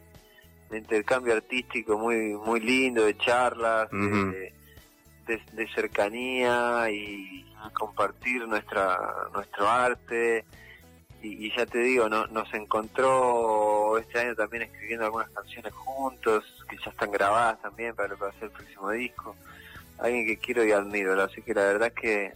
intercambio 0.72 1.34
artístico 1.36 1.98
muy, 1.98 2.34
muy 2.34 2.60
lindo, 2.60 3.06
de 3.06 3.18
charlas, 3.18 3.90
de- 3.92 3.98
Ujú. 3.98 4.32
de, 5.28 5.42
de 5.54 5.68
cercanía 5.74 6.90
y 6.92 7.46
compartir 7.74 8.48
nuestra, 8.48 9.00
nuestro 9.34 9.68
arte. 9.70 10.44
Y, 11.22 11.48
y 11.48 11.56
ya 11.56 11.66
te 11.66 11.80
digo, 11.80 12.08
no, 12.10 12.28
nos 12.28 12.54
encontró 12.54 13.98
este 13.98 14.20
año 14.20 14.36
también 14.36 14.64
escribiendo 14.64 15.06
algunas 15.06 15.30
canciones 15.30 15.74
juntos, 15.74 16.44
que 16.70 16.78
ya 16.84 16.92
están 16.92 17.12
grabadas 17.12 17.60
también 17.62 17.96
para 17.96 18.10
lo 18.10 18.16
que 18.18 18.24
va 18.26 18.30
a 18.30 18.34
ser 18.34 18.44
el 18.46 18.52
próximo 18.52 18.92
disco 18.92 19.36
alguien 20.00 20.26
que 20.26 20.38
quiero 20.38 20.64
y 20.66 20.72
admiro, 20.72 21.22
así 21.22 21.42
que 21.42 21.54
la 21.54 21.64
verdad 21.66 21.88
es 21.90 21.94
que 22.02 22.34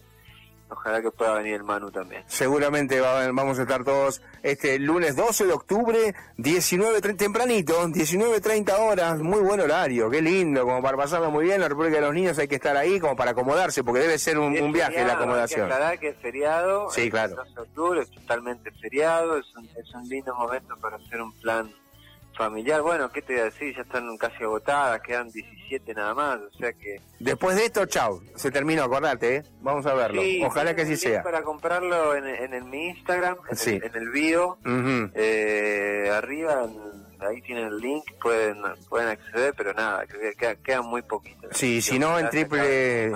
ojalá 0.72 1.02
que 1.02 1.10
pueda 1.10 1.34
venir 1.34 1.54
el 1.54 1.64
Manu 1.64 1.90
también. 1.90 2.22
Seguramente 2.28 3.00
va- 3.00 3.26
vamos 3.32 3.58
a 3.58 3.62
estar 3.62 3.82
todos 3.82 4.22
este 4.44 4.78
lunes 4.78 5.16
12 5.16 5.46
de 5.46 5.52
octubre, 5.52 6.14
19.30, 6.38 7.16
tempranito, 7.16 7.88
19.30 7.88 8.78
horas, 8.78 9.18
muy 9.18 9.40
buen 9.40 9.58
horario, 9.60 10.08
qué 10.08 10.22
lindo, 10.22 10.62
como 10.64 10.80
para 10.80 10.96
pasarlo 10.96 11.30
muy 11.32 11.44
bien, 11.46 11.60
la 11.60 11.68
República 11.68 11.96
de 11.96 12.02
los 12.02 12.14
Niños 12.14 12.38
hay 12.38 12.46
que 12.46 12.54
estar 12.54 12.76
ahí 12.76 13.00
como 13.00 13.16
para 13.16 13.32
acomodarse, 13.32 13.82
porque 13.82 14.00
debe 14.02 14.16
ser 14.18 14.38
un, 14.38 14.56
un 14.60 14.70
viaje 14.72 15.04
la 15.04 15.14
acomodación. 15.14 15.62
Hay 15.62 15.66
que 15.68 15.74
aclarar 15.74 15.98
que 15.98 16.08
es 16.10 16.16
feriado, 16.18 16.88
Sí, 16.90 17.00
el 17.02 17.10
claro. 17.10 17.34
12 17.34 17.50
de 17.52 17.60
octubre 17.62 18.00
es 18.02 18.10
totalmente 18.12 18.70
feriado, 18.70 19.38
es 19.38 19.56
un, 19.56 19.64
es 19.76 19.92
un 19.92 20.08
lindo 20.08 20.32
momento 20.36 20.76
para 20.80 20.96
hacer 20.98 21.20
un 21.20 21.32
plan 21.40 21.68
familiar. 22.44 22.80
Bueno, 22.82 23.10
¿qué 23.12 23.22
te 23.22 23.34
voy 23.34 23.42
a 23.42 23.44
decir? 23.44 23.74
Ya 23.76 23.82
están 23.82 24.16
casi 24.16 24.42
agotadas, 24.42 25.00
quedan 25.02 25.30
17 25.30 25.94
nada 25.94 26.14
más, 26.14 26.38
o 26.40 26.50
sea 26.58 26.72
que... 26.72 27.00
Después 27.18 27.56
de 27.56 27.66
esto, 27.66 27.84
chau, 27.86 28.20
se 28.34 28.50
terminó, 28.50 28.82
acordate, 28.84 29.36
¿eh? 29.36 29.42
vamos 29.60 29.84
a 29.86 29.92
verlo, 29.94 30.22
Sí, 30.22 30.42
ojalá 30.44 30.74
que 30.74 30.82
así 30.82 30.96
sea. 30.96 31.22
Para 31.22 31.42
comprarlo 31.42 32.16
en, 32.16 32.26
en, 32.54 32.70
mi 32.70 32.88
Instagram, 32.88 33.36
en, 33.50 33.56
Sí. 33.56 33.70
el, 33.76 33.84
en 33.84 33.94
el 33.96 34.08
bio, 34.10 34.58
eh, 35.14 36.10
arriba, 36.14 36.66
ahí 37.20 37.40
tienen 37.42 37.66
el 37.66 37.78
link, 37.78 38.04
pueden 38.22 38.56
pueden 38.88 39.08
acceder, 39.08 39.52
pero 39.56 39.74
nada, 39.74 40.06
que 40.06 40.32
quedan, 40.38 40.56
quedan 40.64 40.86
muy 40.86 41.02
poquitos. 41.02 41.50
Sí, 41.56 41.82
si 41.82 41.98
no, 41.98 42.18
en 42.18 42.28
triple- 42.28 43.12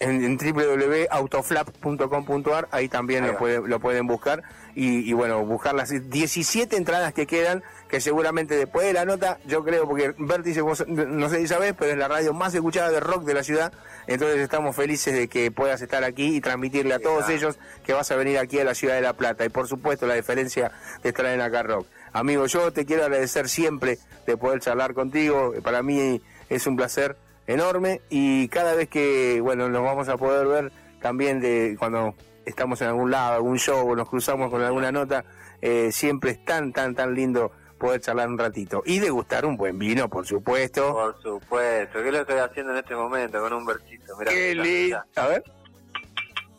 en, 0.00 0.24
en 0.24 0.36
www.autoflap.com.ar, 0.38 2.68
ahí 2.72 2.88
también 2.88 3.24
Ahí 3.24 3.32
lo, 3.32 3.38
puede- 3.38 3.68
lo 3.68 3.78
pueden 3.80 4.06
buscar 4.06 4.42
y, 4.74 5.08
y 5.08 5.12
bueno, 5.12 5.44
buscar 5.44 5.74
las 5.74 5.90
17 6.10 6.76
entradas 6.76 7.12
que 7.12 7.26
quedan, 7.26 7.62
que 7.92 8.00
seguramente 8.00 8.56
después 8.56 8.86
de 8.86 8.94
la 8.94 9.04
nota, 9.04 9.38
yo 9.44 9.62
creo, 9.62 9.86
porque 9.86 10.14
Vértice, 10.16 10.62
vos 10.62 10.82
no 10.88 11.28
sé 11.28 11.40
si 11.40 11.48
sabés, 11.48 11.74
pero 11.78 11.92
es 11.92 11.98
la 11.98 12.08
radio 12.08 12.32
más 12.32 12.54
escuchada 12.54 12.88
de 12.88 13.00
rock 13.00 13.24
de 13.24 13.34
la 13.34 13.42
ciudad, 13.42 13.70
entonces 14.06 14.38
estamos 14.38 14.74
felices 14.74 15.12
de 15.12 15.28
que 15.28 15.50
puedas 15.50 15.82
estar 15.82 16.02
aquí 16.02 16.36
y 16.36 16.40
transmitirle 16.40 16.94
a 16.94 17.00
todos 17.00 17.28
ellos 17.28 17.58
que 17.84 17.92
vas 17.92 18.10
a 18.10 18.16
venir 18.16 18.38
aquí 18.38 18.58
a 18.58 18.64
la 18.64 18.74
ciudad 18.74 18.94
de 18.94 19.02
La 19.02 19.12
Plata. 19.12 19.44
Y 19.44 19.50
por 19.50 19.68
supuesto 19.68 20.06
la 20.06 20.14
diferencia 20.14 20.72
de 21.02 21.10
estar 21.10 21.26
en 21.26 21.42
acá 21.42 21.64
rock. 21.64 21.86
Amigo, 22.14 22.46
yo 22.46 22.72
te 22.72 22.86
quiero 22.86 23.02
agradecer 23.02 23.50
siempre 23.50 23.98
de 24.26 24.38
poder 24.38 24.60
charlar 24.60 24.94
contigo, 24.94 25.52
para 25.62 25.82
mí 25.82 26.22
es 26.48 26.66
un 26.66 26.76
placer 26.76 27.18
enorme 27.46 28.00
y 28.08 28.48
cada 28.48 28.74
vez 28.74 28.88
que 28.88 29.42
bueno 29.42 29.68
nos 29.68 29.82
vamos 29.82 30.08
a 30.08 30.16
poder 30.16 30.46
ver 30.46 30.72
también 31.02 31.40
de 31.40 31.76
cuando 31.78 32.14
estamos 32.46 32.80
en 32.80 32.88
algún 32.88 33.10
lado, 33.10 33.34
algún 33.34 33.58
show 33.58 33.86
o 33.86 33.94
nos 33.94 34.08
cruzamos 34.08 34.48
con 34.48 34.62
alguna 34.62 34.90
nota, 34.90 35.26
eh, 35.60 35.92
siempre 35.92 36.30
es 36.30 36.42
tan, 36.42 36.72
tan, 36.72 36.94
tan 36.94 37.14
lindo 37.14 37.52
poder 37.82 38.00
charlar 38.00 38.28
un 38.28 38.38
ratito 38.38 38.84
y 38.86 39.00
degustar 39.00 39.44
un 39.44 39.56
buen 39.56 39.76
vino, 39.76 40.08
por 40.08 40.24
supuesto. 40.24 40.92
Por 40.92 41.20
supuesto, 41.20 42.00
¿qué 42.00 42.12
lo 42.12 42.20
estoy 42.20 42.38
haciendo 42.38 42.70
en 42.70 42.78
este 42.78 42.94
momento 42.94 43.40
con 43.40 43.52
un 43.52 43.66
versito? 43.66 44.16
Mirá, 44.16 44.30
¡Qué 44.30 44.54
lindo! 44.54 45.02
A 45.16 45.26
ver. 45.26 45.42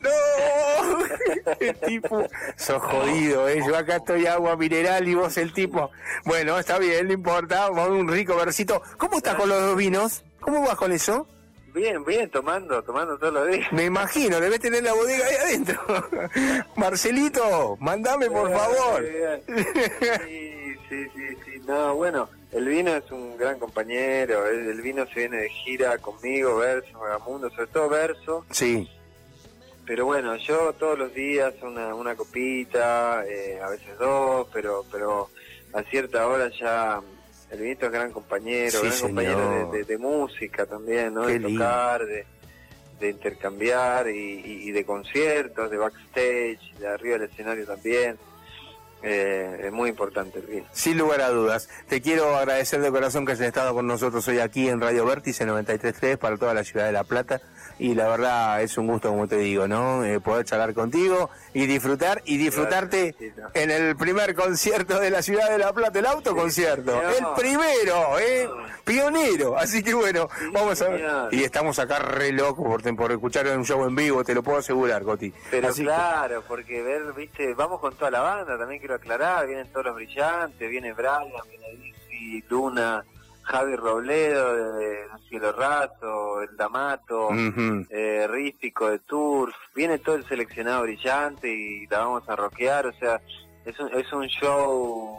¡No! 0.01 0.09
El 1.61 1.75
tipo, 1.79 2.27
sos 2.57 2.81
jodido, 2.83 3.47
¿eh? 3.47 3.61
Yo 3.65 3.77
acá 3.77 3.95
estoy 3.95 4.27
agua 4.27 4.57
mineral 4.57 5.07
y 5.07 5.15
vos 5.15 5.37
el 5.37 5.53
tipo. 5.53 5.91
Bueno, 6.25 6.59
está 6.59 6.77
bien, 6.77 7.07
no 7.07 7.13
importa, 7.13 7.69
vamos 7.69 7.87
a 7.87 7.91
un 7.91 8.07
rico 8.09 8.35
versito. 8.35 8.81
¿Cómo 8.97 9.17
estás 9.17 9.35
con 9.35 9.47
los 9.47 9.61
dos 9.61 9.77
vinos? 9.77 10.25
¿Cómo 10.41 10.61
vas 10.61 10.75
con 10.75 10.91
eso? 10.91 11.25
Bien, 11.73 12.03
bien, 12.03 12.29
tomando, 12.29 12.83
tomando 12.83 13.17
todos 13.17 13.33
los 13.33 13.47
días. 13.47 13.71
Me 13.71 13.85
imagino, 13.85 14.41
debes 14.41 14.59
tener 14.59 14.83
la 14.83 14.93
bodega 14.93 15.25
ahí 15.25 15.35
adentro. 15.35 15.79
Marcelito, 16.75 17.77
mandame 17.79 18.29
por 18.29 18.51
favor. 18.51 19.05
Sí, 20.93 21.09
sí, 21.15 21.27
sí, 21.27 21.37
sí. 21.45 21.61
No, 21.67 21.95
bueno, 21.95 22.29
el 22.51 22.65
vino 22.65 22.91
es 22.95 23.09
un 23.11 23.37
gran 23.37 23.59
compañero. 23.59 24.47
El, 24.47 24.67
el 24.67 24.81
vino 24.81 25.05
se 25.07 25.21
viene 25.21 25.37
de 25.37 25.49
gira 25.49 25.97
conmigo, 25.97 26.57
Verso, 26.57 26.99
Vagamundo, 26.99 27.49
sobre 27.49 27.67
todo 27.67 27.89
Verso. 27.89 28.45
Sí, 28.51 28.87
pero 29.85 30.05
bueno, 30.05 30.35
yo 30.37 30.73
todos 30.73 30.97
los 30.97 31.13
días 31.13 31.53
una, 31.61 31.93
una 31.93 32.15
copita, 32.15 33.25
eh, 33.27 33.59
a 33.61 33.69
veces 33.69 33.97
dos, 33.99 34.47
pero 34.53 34.85
pero 34.91 35.29
a 35.73 35.83
cierta 35.83 36.27
hora 36.27 36.49
ya 36.57 37.01
el 37.51 37.59
Vinito 37.59 37.87
es 37.87 37.91
gran 37.91 38.11
compañero, 38.11 38.81
gran 38.81 38.99
compañero 38.99 39.71
de, 39.71 39.97
música 39.97 40.65
también, 40.65 41.13
¿no? 41.13 41.27
de 41.27 41.39
tocar, 41.39 42.01
de, 42.05 42.25
intercambiar 43.09 44.07
y, 44.07 44.71
de 44.71 44.85
conciertos, 44.85 45.69
de 45.69 45.77
backstage, 45.77 46.73
de 46.79 46.87
arriba 46.87 47.17
del 47.17 47.29
escenario 47.29 47.65
también. 47.65 48.17
Eh, 49.03 49.65
es 49.65 49.71
muy 49.71 49.89
importante 49.89 50.39
el 50.39 50.45
vino. 50.45 50.65
Sin 50.71 50.97
lugar 50.97 51.21
a 51.21 51.29
dudas. 51.29 51.67
Te 51.89 52.01
quiero 52.01 52.35
agradecer 52.37 52.81
de 52.81 52.89
corazón 52.89 53.25
que 53.25 53.33
hayas 53.33 53.47
estado 53.47 53.73
con 53.73 53.85
nosotros 53.85 54.25
hoy 54.29 54.39
aquí 54.39 54.69
en 54.69 54.79
Radio 54.79 55.05
Vértice 55.05 55.45
93.3 55.45 56.17
para 56.17 56.37
toda 56.37 56.53
la 56.53 56.63
ciudad 56.63 56.85
de 56.85 56.93
La 56.93 57.03
Plata 57.03 57.41
y 57.79 57.95
la 57.95 58.07
verdad 58.07 58.61
es 58.61 58.77
un 58.77 58.87
gusto, 58.87 59.09
como 59.09 59.27
te 59.27 59.37
digo, 59.37 59.67
¿no? 59.67 60.03
Eh, 60.03 60.19
poder 60.19 60.45
charlar 60.45 60.73
contigo 60.73 61.29
y 61.53 61.65
disfrutar 61.65 62.21
y 62.25 62.37
disfrutarte 62.37 63.15
en 63.53 63.71
el 63.71 63.95
primer 63.95 64.35
concierto 64.35 64.99
de 64.99 65.09
la 65.09 65.21
ciudad 65.21 65.49
de 65.49 65.57
La 65.57 65.73
Plata, 65.73 65.99
el 65.99 66.05
autoconcierto, 66.05 67.01
el 67.01 67.25
primero, 67.37 68.19
¿eh? 68.19 68.49
Pionero, 68.83 69.57
así 69.57 69.81
que 69.83 69.93
bueno, 69.93 70.27
vamos 70.51 70.81
a 70.81 70.89
ver. 70.89 71.03
Y 71.31 71.43
estamos 71.43 71.79
acá 71.79 71.99
re 71.99 72.31
locos 72.31 72.65
por, 72.65 72.95
por 72.95 73.11
escuchar 73.11 73.47
un 73.47 73.65
show 73.65 73.85
en 73.85 73.95
vivo, 73.95 74.23
te 74.23 74.35
lo 74.35 74.43
puedo 74.43 74.59
asegurar, 74.59 75.03
Coti. 75.03 75.33
Pero 75.49 75.73
claro, 75.73 76.43
porque 76.47 76.81
ver, 76.81 77.13
viste, 77.13 77.53
vamos 77.53 77.79
con 77.79 77.95
toda 77.95 78.11
la 78.11 78.21
banda, 78.21 78.57
también 78.57 78.79
quiero 78.79 78.95
aclarar, 78.95 79.47
vienen 79.47 79.67
todos 79.71 79.85
los 79.87 79.95
brillantes, 79.95 80.69
viene 80.69 80.93
Brian, 80.93 81.23
viene 81.49 82.43
Luna, 82.49 83.05
Javi 83.43 83.75
Robledo 83.75 84.73
de 84.73 85.05
Cielo 85.29 85.51
Raso, 85.51 86.41
El 86.41 86.55
Damato, 86.55 87.29
eh, 87.89 88.27
Rístico 88.29 88.89
de 88.89 88.99
Turf, 88.99 89.55
viene 89.75 89.99
todo 89.99 90.15
el 90.15 90.25
seleccionado 90.25 90.83
brillante 90.83 91.53
y 91.53 91.87
la 91.87 91.99
vamos 91.99 92.27
a 92.27 92.35
rockear, 92.35 92.87
o 92.87 92.93
sea, 92.93 93.21
es 93.65 93.79
un, 93.79 93.93
es 93.93 94.11
un 94.11 94.27
show 94.27 95.17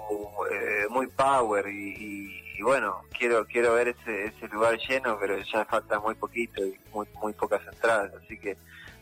eh, 0.51 0.87
muy 0.91 1.07
power 1.09 1.67
y, 1.69 2.61
bueno, 2.63 3.03
quiero 3.17 3.45
quiero 3.45 3.75
ver 3.75 3.89
ese, 3.89 4.27
ese 4.27 4.49
lugar 4.49 4.79
lleno, 4.79 5.19
pero 5.19 5.37
ya 5.39 5.65
falta 5.65 6.01
muy 6.01 6.15
poquito 6.15 6.65
y 6.65 6.79
muy, 6.93 7.07
muy 7.21 7.33
pocas 7.35 7.61
entradas, 7.67 8.13
así 8.15 8.39
que 8.39 8.57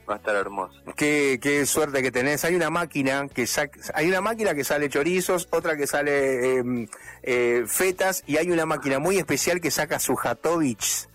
va 0.08 0.14
a 0.14 0.16
estar 0.18 0.34
hermoso. 0.34 0.74
Qué, 0.96 1.38
qué 1.42 1.66
suerte 1.66 2.02
que 2.02 2.10
tenés. 2.10 2.44
Hay 2.44 2.54
una 2.54 2.70
máquina 2.70 3.28
que 3.28 3.46
hay 3.94 4.08
una 4.08 4.20
máquina 4.20 4.54
que 4.54 4.64
sale 4.64 4.88
chorizos, 4.88 5.48
otra 5.50 5.76
que 5.76 5.86
sale 5.86 6.58
em, 6.58 6.88
eh, 7.22 7.64
fetas 7.66 8.22
y 8.26 8.36
hay 8.36 8.50
una 8.50 8.66
máquina 8.66 8.98
muy 8.98 9.18
especial 9.18 9.60
que 9.60 9.70
saca 9.70 9.98
su 9.98 10.12
Sujatovich, 10.12 11.08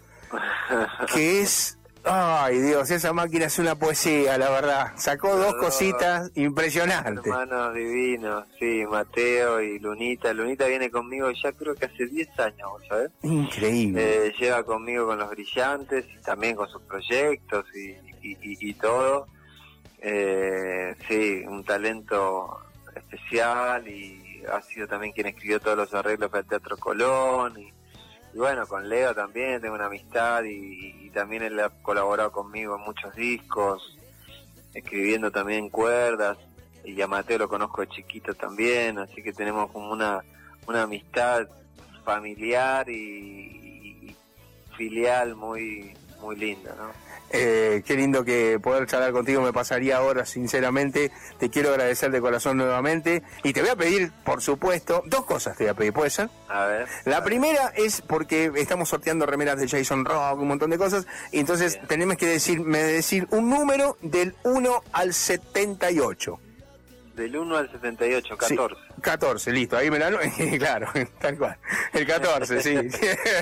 que 1.13 1.41
es 1.41 1.76
Ay, 2.09 2.59
Dios, 2.61 2.89
esa 2.89 3.11
máquina 3.11 3.45
es 3.45 3.59
una 3.59 3.75
poesía, 3.75 4.37
la 4.37 4.49
verdad. 4.49 4.93
Sacó 4.95 5.35
dos 5.35 5.55
cositas 5.55 6.31
impresionantes. 6.35 7.25
Hermanos 7.25 7.73
divinos, 7.73 8.45
sí, 8.57 8.85
Mateo 8.89 9.61
y 9.61 9.77
Lunita. 9.79 10.33
Lunita 10.33 10.67
viene 10.67 10.89
conmigo 10.89 11.29
ya 11.31 11.51
creo 11.51 11.75
que 11.75 11.85
hace 11.85 12.07
10 12.07 12.39
años, 12.39 12.69
¿sabes? 12.87 13.11
Increíble. 13.23 14.27
Eh, 14.27 14.33
lleva 14.39 14.63
conmigo 14.63 15.07
con 15.07 15.19
los 15.19 15.29
brillantes 15.29 16.05
y 16.17 16.21
también 16.23 16.55
con 16.55 16.69
sus 16.69 16.81
proyectos 16.83 17.65
y, 17.75 17.95
y, 18.21 18.73
todo. 18.75 19.27
Eh, 19.99 20.95
sí, 21.07 21.43
un 21.45 21.63
talento 21.63 22.59
especial 22.95 23.87
y 23.87 24.43
ha 24.51 24.61
sido 24.61 24.87
también 24.87 25.13
quien 25.13 25.27
escribió 25.27 25.59
todos 25.59 25.77
los 25.77 25.93
arreglos 25.93 26.29
para 26.29 26.41
el 26.41 26.47
Teatro 26.47 26.77
Colón. 26.77 27.59
Y, 27.59 27.76
bueno, 28.33 28.67
con 28.67 28.87
Leo 28.87 29.15
también 29.15 29.61
tengo 29.61 29.75
una 29.75 29.85
amistad 29.85 30.43
y, 30.43 31.09
también 31.13 31.41
él 31.41 31.59
ha 31.59 31.69
colaborado 31.81 32.31
conmigo 32.31 32.75
en 32.75 32.83
muchos 32.83 33.15
discos, 33.15 33.97
escribiendo 34.73 35.31
también 35.31 35.69
cuerdas. 35.69 36.37
Y 36.83 37.01
a 37.01 37.07
Mateo 37.07 37.39
lo 37.39 37.49
conozco 37.49 37.81
de 37.81 37.87
chiquito 37.87 38.35
también, 38.35 38.99
así 38.99 39.23
que 39.23 39.33
tenemos 39.33 39.71
como 39.71 39.91
una, 39.91 40.23
una 40.67 40.83
amistad 40.83 41.47
familiar 42.05 42.87
y, 42.87 42.93
y 42.93 44.15
filial 44.77 45.35
muy, 45.35 45.97
muy 46.21 46.35
linda, 46.35 46.75
¿no? 46.77 47.06
Eh, 47.29 47.83
qué 47.85 47.95
lindo 47.95 48.23
que 48.23 48.59
poder 48.59 48.87
charlar 48.87 49.11
contigo, 49.11 49.41
me 49.41 49.53
pasaría 49.53 49.97
ahora, 49.97 50.25
sinceramente. 50.25 51.11
Te 51.39 51.49
quiero 51.49 51.69
agradecer 51.69 52.11
de 52.11 52.21
corazón 52.21 52.57
nuevamente. 52.57 53.23
Y 53.43 53.53
te 53.53 53.61
voy 53.61 53.69
a 53.69 53.75
pedir, 53.75 54.11
por 54.23 54.41
supuesto, 54.41 55.03
dos 55.05 55.25
cosas 55.25 55.57
te 55.57 55.65
voy 55.65 55.71
a 55.71 55.73
pedir, 55.73 55.93
¿puede 55.93 56.09
ser? 56.09 56.29
A 56.47 56.65
ver. 56.65 56.87
La 57.05 57.23
primera 57.23 57.73
es 57.75 58.01
porque 58.01 58.51
estamos 58.55 58.89
sorteando 58.89 59.25
remeras 59.25 59.59
de 59.59 59.67
Jason 59.67 60.05
Rock, 60.05 60.39
un 60.39 60.47
montón 60.47 60.69
de 60.69 60.77
cosas. 60.77 61.05
Y 61.31 61.39
entonces 61.39 61.79
tenemos 61.87 62.17
que 62.17 62.27
decir, 62.27 62.61
me 62.61 62.81
decir 62.83 63.27
un 63.31 63.49
número 63.49 63.97
del 64.01 64.35
1 64.43 64.83
al 64.93 65.13
78. 65.13 66.39
Del 67.17 67.35
1 67.35 67.57
al 67.57 67.71
78, 67.71 68.37
14. 68.37 68.75
14, 69.01 69.51
listo, 69.51 69.75
ahí 69.75 69.89
me 69.89 69.97
la... 69.97 70.11
claro, 70.59 70.87
tal 71.19 71.35
cual. 71.35 71.57
El 71.91 72.05
14, 72.05 72.61
sí. 72.61 72.77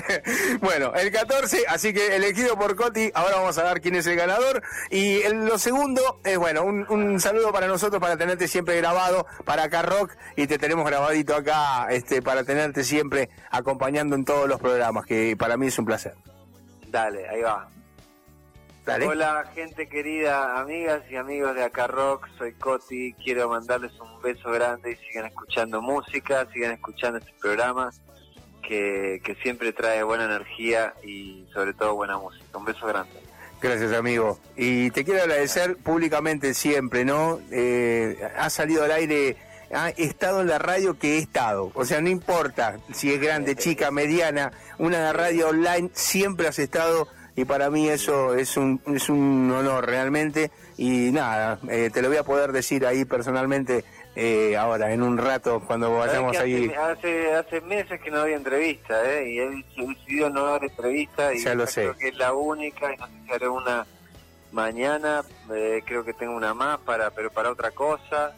bueno, 0.62 0.94
el 0.94 1.12
14, 1.12 1.66
así 1.68 1.92
que 1.92 2.16
elegido 2.16 2.56
por 2.56 2.74
Coti, 2.74 3.10
ahora 3.12 3.36
vamos 3.36 3.58
a 3.58 3.64
ver 3.64 3.82
quién 3.82 3.94
es 3.96 4.06
el 4.06 4.16
ganador. 4.16 4.62
Y 4.90 5.22
lo 5.28 5.58
segundo 5.58 6.00
es, 6.24 6.38
bueno, 6.38 6.64
un, 6.64 7.20
saludo 7.20 7.52
para 7.52 7.66
nosotros, 7.66 8.00
para 8.00 8.16
tenerte 8.16 8.48
siempre 8.48 8.78
grabado, 8.78 9.26
para 9.44 9.64
acá 9.64 9.82
Rock, 9.82 10.12
y 10.36 10.46
te 10.46 10.56
tenemos 10.56 10.86
grabadito 10.86 11.34
acá, 11.34 11.88
este, 11.90 12.22
para 12.22 12.44
tenerte 12.44 12.82
siempre 12.82 13.28
acompañando 13.50 14.16
en 14.16 14.24
todos 14.24 14.48
los 14.48 14.58
programas, 14.58 15.04
que 15.04 15.36
para 15.38 15.58
mí 15.58 15.66
es 15.66 15.78
un 15.78 15.84
placer. 15.84 16.14
Dale, 16.88 17.28
ahí 17.28 17.42
va. 17.42 17.68
Hola 18.86 19.50
gente 19.52 19.88
querida, 19.88 20.60
amigas 20.60 21.02
y 21.10 21.16
amigos 21.16 21.56
de 21.56 21.64
Acá 21.64 21.88
Rock, 21.88 22.28
soy 22.38 22.52
Coti, 22.52 23.14
quiero 23.14 23.48
mandarles 23.48 23.90
un 23.98 24.22
beso 24.22 24.48
grande 24.52 24.92
y 24.92 25.06
sigan 25.08 25.26
escuchando 25.26 25.82
música, 25.82 26.46
sigan 26.52 26.70
escuchando 26.70 27.18
este 27.18 27.32
programa 27.40 27.90
que, 28.62 29.20
siempre 29.42 29.72
trae 29.72 30.04
buena 30.04 30.26
energía 30.26 30.94
y 31.02 31.48
sobre 31.52 31.74
todo 31.74 31.96
buena 31.96 32.16
música. 32.16 32.44
Un 32.56 32.64
beso 32.64 32.86
grande. 32.86 33.10
Gracias 33.60 33.92
amigo. 33.92 34.38
Y 34.56 34.92
te 34.92 35.04
quiero 35.04 35.22
agradecer 35.22 35.76
públicamente 35.78 36.54
siempre, 36.54 37.04
¿no? 37.04 37.40
Eh, 37.50 38.16
ha 38.38 38.48
salido 38.50 38.84
al 38.84 38.92
aire 38.92 39.36
ha 39.74 39.88
estado 39.88 40.42
en 40.42 40.46
la 40.46 40.60
radio 40.60 40.96
que 40.96 41.16
he 41.16 41.18
estado. 41.18 41.72
O 41.74 41.84
sea, 41.84 42.00
no 42.00 42.08
importa 42.08 42.78
si 42.94 43.12
es 43.12 43.20
grande, 43.20 43.56
chica, 43.56 43.90
mediana, 43.90 44.52
una 44.78 45.12
radio 45.12 45.48
online, 45.48 45.90
siempre 45.92 46.46
has 46.46 46.60
estado 46.60 47.08
y 47.36 47.44
para 47.44 47.70
mí 47.70 47.88
eso 47.88 48.34
es 48.34 48.56
un, 48.56 48.80
es 48.86 49.08
un 49.10 49.52
honor 49.52 49.86
realmente 49.86 50.50
y 50.78 51.12
nada, 51.12 51.60
eh, 51.68 51.90
te 51.92 52.00
lo 52.00 52.08
voy 52.08 52.16
a 52.16 52.22
poder 52.22 52.50
decir 52.50 52.86
ahí 52.86 53.04
personalmente 53.04 53.84
eh, 54.18 54.56
ahora, 54.56 54.90
en 54.94 55.02
un 55.02 55.18
rato, 55.18 55.62
cuando 55.66 55.94
vayamos 55.94 56.34
ahí. 56.38 56.72
Hace, 56.72 57.34
hace 57.34 57.60
meses 57.60 58.00
que 58.00 58.10
no 58.10 58.20
había 58.20 58.36
entrevista, 58.36 59.04
¿eh? 59.04 59.30
y 59.30 59.38
he 59.38 59.50
decidido 59.76 60.30
no 60.30 60.46
dar 60.46 60.64
entrevista 60.64 61.34
y 61.34 61.44
ya 61.44 61.54
lo 61.54 61.66
sé. 61.66 61.82
creo 61.82 61.98
que 61.98 62.08
es 62.08 62.16
la 62.16 62.32
única 62.32 62.94
y 62.94 62.96
no 62.96 63.06
sé 63.06 63.12
si 63.26 63.32
haré 63.32 63.48
una 63.50 63.86
mañana, 64.52 65.22
eh, 65.54 65.82
creo 65.84 66.02
que 66.02 66.14
tengo 66.14 66.34
una 66.34 66.54
más, 66.54 66.78
para 66.78 67.10
pero 67.10 67.30
para 67.30 67.50
otra 67.50 67.72
cosa 67.72 68.32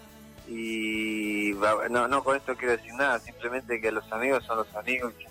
y 0.48 1.52
no, 1.90 2.08
no 2.08 2.24
con 2.24 2.36
esto 2.36 2.56
quiero 2.56 2.72
decir 2.72 2.94
nada, 2.94 3.20
simplemente 3.20 3.80
que 3.80 3.92
los 3.92 4.10
amigos 4.10 4.44
son 4.44 4.58
los 4.58 4.74
amigos 4.74 5.14
y 5.20 5.28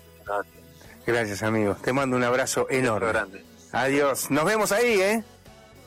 Gracias 1.06 1.42
amigos, 1.42 1.80
te 1.82 1.92
mando 1.92 2.16
un 2.16 2.24
abrazo 2.24 2.66
enorme. 2.70 3.08
Grande. 3.08 3.47
Adiós. 3.72 4.30
Nos 4.30 4.44
vemos 4.44 4.72
ahí, 4.72 5.00
¿eh? 5.00 5.24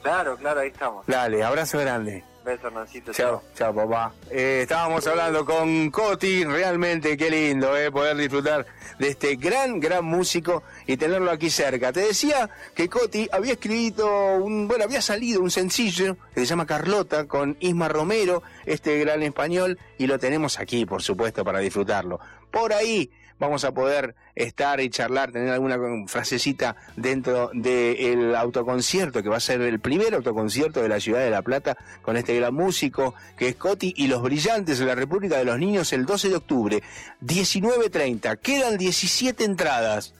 Claro, 0.01 0.37
claro, 0.37 0.61
ahí 0.61 0.69
estamos. 0.69 1.05
Dale, 1.07 1.43
abrazo 1.43 1.79
grande. 1.79 2.23
Beso, 2.43 2.67
Hernancito. 2.67 3.11
Chao, 3.13 3.43
chao, 3.55 3.73
papá. 3.73 4.13
Eh, 4.31 4.61
estábamos 4.63 5.05
hablando 5.05 5.45
con 5.45 5.91
Coti, 5.91 6.43
realmente 6.43 7.15
qué 7.15 7.29
lindo, 7.29 7.77
eh, 7.77 7.91
poder 7.91 8.17
disfrutar 8.17 8.65
de 8.97 9.09
este 9.09 9.35
gran, 9.35 9.79
gran 9.79 10.03
músico 10.03 10.63
y 10.87 10.97
tenerlo 10.97 11.29
aquí 11.29 11.51
cerca. 11.51 11.93
Te 11.93 11.99
decía 11.99 12.49
que 12.73 12.89
Coti 12.89 13.29
había 13.31 13.53
escrito, 13.53 14.07
un, 14.37 14.67
bueno, 14.67 14.85
había 14.85 15.03
salido 15.03 15.41
un 15.41 15.51
sencillo 15.51 16.17
que 16.33 16.39
se 16.39 16.47
llama 16.47 16.65
Carlota 16.65 17.27
con 17.27 17.57
Isma 17.59 17.87
Romero, 17.89 18.41
este 18.65 18.97
gran 18.97 19.21
español, 19.21 19.77
y 19.99 20.07
lo 20.07 20.17
tenemos 20.17 20.59
aquí, 20.59 20.85
por 20.87 21.03
supuesto, 21.03 21.45
para 21.45 21.59
disfrutarlo. 21.59 22.19
Por 22.49 22.73
ahí 22.73 23.11
vamos 23.41 23.65
a 23.65 23.73
poder 23.73 24.13
estar 24.35 24.79
y 24.79 24.91
charlar, 24.91 25.31
tener 25.31 25.49
alguna 25.49 25.75
frasecita 26.05 26.75
dentro 26.95 27.49
del 27.55 28.35
autoconcierto, 28.35 29.23
que 29.23 29.29
va 29.29 29.37
a 29.37 29.39
ser 29.39 29.61
el 29.61 29.79
primer 29.79 30.13
autoconcierto 30.13 30.79
de 30.83 30.87
la 30.87 30.99
ciudad 30.99 31.21
de 31.21 31.31
La 31.31 31.41
Plata, 31.41 31.75
con 32.03 32.17
este 32.17 32.35
gran 32.35 32.53
músico 32.53 33.15
que 33.35 33.47
es 33.47 33.55
Coti 33.55 33.95
y 33.97 34.07
los 34.07 34.21
brillantes 34.21 34.77
de 34.77 34.85
la 34.85 34.93
República 34.93 35.39
de 35.39 35.45
los 35.45 35.57
Niños 35.57 35.91
el 35.91 36.05
12 36.05 36.29
de 36.29 36.35
octubre, 36.35 36.83
19.30. 37.25 38.37
Quedan 38.37 38.77
17 38.77 39.43
entradas. 39.43 40.13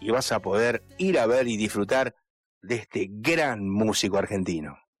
y 0.00 0.10
vas 0.10 0.32
a 0.32 0.40
poder 0.40 0.82
ir 0.96 1.18
a 1.18 1.26
ver 1.26 1.48
y 1.48 1.56
disfrutar 1.56 2.14
de 2.62 2.76
este 2.76 3.08
gran 3.10 3.68
músico 3.68 4.18
argentino. 4.18 4.78